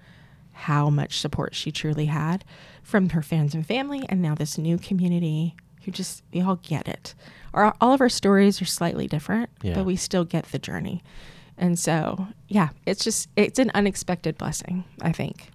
how 0.52 0.90
much 0.90 1.20
support 1.20 1.56
she 1.56 1.72
truly 1.72 2.06
had 2.06 2.44
from 2.84 3.10
her 3.10 3.22
fans 3.22 3.56
and 3.56 3.66
family, 3.66 4.06
and 4.10 4.22
now 4.22 4.36
this 4.36 4.58
new 4.58 4.78
community 4.78 5.56
who 5.86 5.92
just 5.92 6.22
we 6.34 6.42
all 6.42 6.58
get 6.58 6.88
it. 6.88 7.16
Our, 7.54 7.74
all 7.82 7.94
of 7.94 8.02
our 8.02 8.10
stories 8.10 8.62
are 8.62 8.66
slightly 8.66 9.08
different, 9.08 9.50
Yeah. 9.64 9.74
but 9.76 9.86
we 9.86 9.96
still 9.96 10.24
get 10.26 10.46
the 10.52 10.60
journey. 10.60 11.02
And 11.58 11.78
so, 11.80 12.28
yeah, 12.48 12.70
it's 12.86 13.04
just 13.04 13.30
it's 13.36 13.60
an 13.60 13.72
unexpected 13.74 14.38
blessing, 14.38 14.84
I 15.02 15.12
think. 15.12 15.50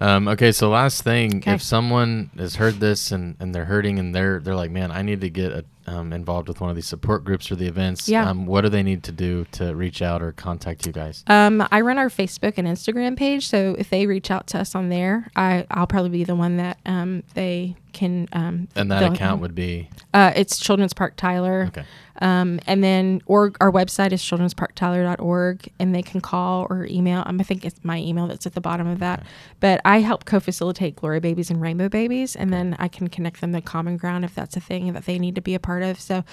Um, 0.00 0.26
okay, 0.26 0.50
so 0.50 0.68
last 0.68 1.02
thing, 1.04 1.36
Okay. 1.36 1.54
if 1.54 1.62
someone 1.62 2.30
has 2.36 2.56
heard 2.56 2.80
this 2.80 3.12
and, 3.12 3.36
and 3.38 3.54
they're 3.54 3.66
hurting 3.66 3.98
and 4.00 4.12
they're 4.14 4.40
they're 4.40 4.56
like, 4.56 4.70
man, 4.72 4.90
I 4.90 5.02
need 5.02 5.20
to 5.20 5.30
get 5.30 5.52
a, 5.52 5.64
um, 5.86 6.12
involved 6.12 6.48
with 6.48 6.60
one 6.60 6.70
of 6.70 6.76
these 6.76 6.86
support 6.86 7.24
groups 7.24 7.50
or 7.50 7.56
the 7.56 7.66
events, 7.66 8.08
Yeah. 8.08 8.28
um, 8.28 8.46
what 8.46 8.62
do 8.62 8.68
they 8.68 8.82
need 8.82 9.02
to 9.04 9.12
do 9.12 9.46
to 9.52 9.74
reach 9.74 10.02
out 10.02 10.22
or 10.22 10.32
contact 10.32 10.86
you 10.86 10.92
guys? 10.92 11.24
Um, 11.26 11.66
I 11.70 11.80
run 11.80 11.98
our 11.98 12.08
Facebook 12.08 12.54
and 12.56 12.66
Instagram 12.68 13.16
page, 13.16 13.46
so 13.48 13.74
if 13.78 13.90
they 13.90 14.06
reach 14.06 14.30
out 14.30 14.46
to 14.48 14.58
us 14.60 14.74
on 14.74 14.88
there, 14.88 15.30
I 15.36 15.66
I'll 15.70 15.86
probably 15.86 16.10
be 16.10 16.24
the 16.24 16.34
one 16.36 16.56
that 16.58 16.78
um, 16.86 17.22
they 17.34 17.76
can. 17.92 18.26
Um, 18.32 18.68
And 18.74 18.90
that 18.90 19.02
account 19.12 19.40
would 19.42 19.54
be 19.54 19.88
Uh, 20.14 20.32
it's 20.34 20.58
Children's 20.58 20.94
Park 20.94 21.14
Tyler. 21.16 21.66
okay. 21.68 21.84
Um, 22.20 22.60
and 22.66 22.84
then 22.84 23.20
or 23.26 23.52
our 23.60 23.72
website 23.72 24.12
is 24.12 24.22
childrensparktyler.org 24.22 25.68
and 25.78 25.94
they 25.94 26.02
can 26.02 26.20
call 26.20 26.66
or 26.70 26.86
email. 26.86 27.22
I 27.26 27.42
think 27.42 27.64
it's 27.64 27.80
my 27.84 27.98
email 27.98 28.26
that's 28.26 28.46
at 28.46 28.54
the 28.54 28.60
bottom 28.60 28.86
of 28.86 28.98
that. 29.00 29.24
But 29.60 29.80
I 29.84 30.00
help 30.00 30.24
co-facilitate 30.24 30.96
Glory 30.96 31.20
Babies 31.20 31.50
and 31.50 31.60
Rainbow 31.60 31.88
Babies, 31.88 32.36
and 32.36 32.52
then 32.52 32.76
I 32.78 32.88
can 32.88 33.08
connect 33.08 33.40
them 33.40 33.52
to 33.54 33.60
Common 33.60 33.96
Ground 33.96 34.24
if 34.24 34.34
that's 34.34 34.56
a 34.56 34.60
thing 34.60 34.92
that 34.92 35.06
they 35.06 35.18
need 35.18 35.34
to 35.36 35.40
be 35.40 35.54
a 35.54 35.58
part 35.60 35.71
of. 35.80 35.98
So, 35.98 36.24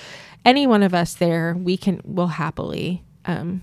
any 0.43 0.67
one 0.67 0.83
of 0.83 0.93
us 0.93 1.13
there, 1.13 1.53
we 1.57 1.77
can 1.77 2.01
will 2.03 2.27
happily 2.27 3.03
um, 3.23 3.61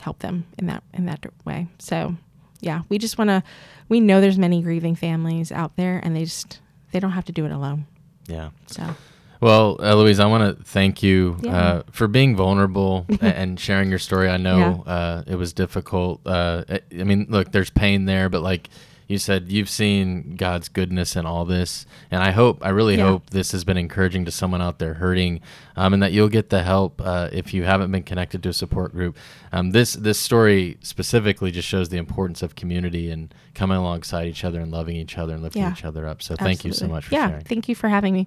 help 0.00 0.20
them 0.20 0.46
in 0.58 0.66
that 0.68 0.82
in 0.94 1.04
that 1.06 1.26
way. 1.44 1.66
So, 1.78 2.16
yeah, 2.60 2.82
we 2.88 2.96
just 2.96 3.18
want 3.18 3.28
to. 3.28 3.42
We 3.90 4.00
know 4.00 4.22
there's 4.22 4.38
many 4.38 4.62
grieving 4.62 4.94
families 4.94 5.52
out 5.52 5.76
there, 5.76 6.00
and 6.02 6.16
they 6.16 6.24
just 6.24 6.60
they 6.92 7.00
don't 7.00 7.12
have 7.12 7.26
to 7.26 7.32
do 7.32 7.44
it 7.44 7.52
alone. 7.52 7.86
Yeah. 8.28 8.50
So. 8.66 8.94
Well, 9.40 9.76
Eloise, 9.82 10.20
I 10.20 10.26
want 10.26 10.56
to 10.56 10.64
thank 10.64 11.02
you 11.02 11.36
Yeah. 11.42 11.56
uh, 11.56 11.82
for 11.90 12.06
being 12.06 12.36
vulnerable 12.36 13.06
and 13.20 13.58
sharing 13.58 13.90
your 13.90 13.98
story. 13.98 14.28
I 14.30 14.36
know 14.36 14.84
Yeah. 14.86 14.92
uh, 14.92 15.22
it 15.26 15.34
was 15.34 15.52
difficult. 15.52 16.24
Uh, 16.24 16.62
I 16.68 16.80
I 17.00 17.02
mean, 17.02 17.26
look, 17.28 17.50
there's 17.50 17.68
pain 17.68 18.04
there, 18.04 18.28
but 18.28 18.40
like 18.42 18.68
you 19.12 19.18
said, 19.18 19.52
you've 19.52 19.68
seen 19.70 20.34
God's 20.36 20.68
goodness 20.68 21.14
in 21.14 21.24
all 21.26 21.44
this, 21.44 21.86
and 22.10 22.22
I 22.22 22.30
hope, 22.32 22.58
I 22.64 22.70
really 22.70 22.96
Yeah. 22.96 23.04
hope 23.08 23.30
this 23.30 23.52
has 23.52 23.62
been 23.64 23.76
encouraging 23.76 24.24
to 24.24 24.30
someone 24.32 24.60
out 24.60 24.78
there 24.80 24.94
hurting, 24.94 25.40
um, 25.76 25.92
and 25.94 26.02
that 26.02 26.10
you'll 26.12 26.28
get 26.28 26.50
the 26.50 26.62
help 26.64 27.00
uh, 27.04 27.28
if 27.32 27.54
you 27.54 27.62
haven't 27.64 27.92
been 27.92 28.02
connected 28.02 28.42
to 28.42 28.48
a 28.48 28.52
support 28.52 28.92
group. 28.92 29.16
Um, 29.52 29.70
this 29.70 29.92
this 29.92 30.18
story 30.18 30.78
specifically 30.82 31.50
just 31.52 31.68
shows 31.68 31.90
the 31.90 31.98
importance 31.98 32.42
of 32.42 32.56
community 32.56 33.10
and 33.10 33.32
coming 33.54 33.76
alongside 33.76 34.26
each 34.26 34.44
other 34.44 34.60
and 34.60 34.72
loving 34.72 34.96
each 34.96 35.16
other 35.18 35.34
and 35.34 35.42
lifting 35.42 35.62
Yeah. 35.62 35.72
each 35.72 35.84
other 35.84 36.06
up. 36.06 36.22
So 36.22 36.34
thank 36.34 36.64
you 36.64 36.72
so 36.72 36.88
much 36.88 37.04
for 37.06 37.14
yeah, 37.14 37.28
sharing. 37.28 37.44
thank 37.44 37.68
you 37.68 37.74
for 37.74 37.88
having 37.88 38.14
me. 38.14 38.26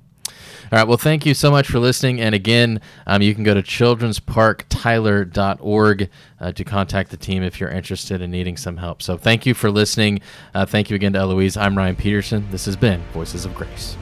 All 0.72 0.80
right. 0.80 0.88
Well, 0.88 0.98
thank 0.98 1.26
you 1.26 1.34
so 1.34 1.52
much 1.52 1.68
for 1.68 1.80
listening. 1.80 2.20
And 2.20 2.34
again, 2.34 2.82
um, 3.06 3.22
you 3.22 3.36
can 3.36 3.44
go 3.44 3.54
to 3.54 3.62
childrensparktyler.org 3.62 6.10
uh, 6.40 6.52
to 6.52 6.64
contact 6.64 7.12
the 7.12 7.18
team 7.18 7.44
if 7.44 7.60
you're 7.60 7.70
interested 7.70 8.22
in 8.22 8.32
needing 8.32 8.58
some 8.58 8.78
help. 8.78 9.04
So 9.04 9.18
thank 9.18 9.46
you 9.46 9.54
for 9.54 9.70
listening. 9.70 10.22
Uh, 10.54 10.66
thank 10.66 10.90
you 10.90 10.96
again 10.96 11.14
to 11.14 11.20
Eloise. 11.20 11.56
I'm 11.56 11.78
Ryan 11.78 11.96
Peterson. 11.96 12.48
This 12.52 12.66
has 12.66 12.76
been 12.76 13.02
Voices 13.14 13.46
of 13.46 13.54
Grace. 13.54 13.96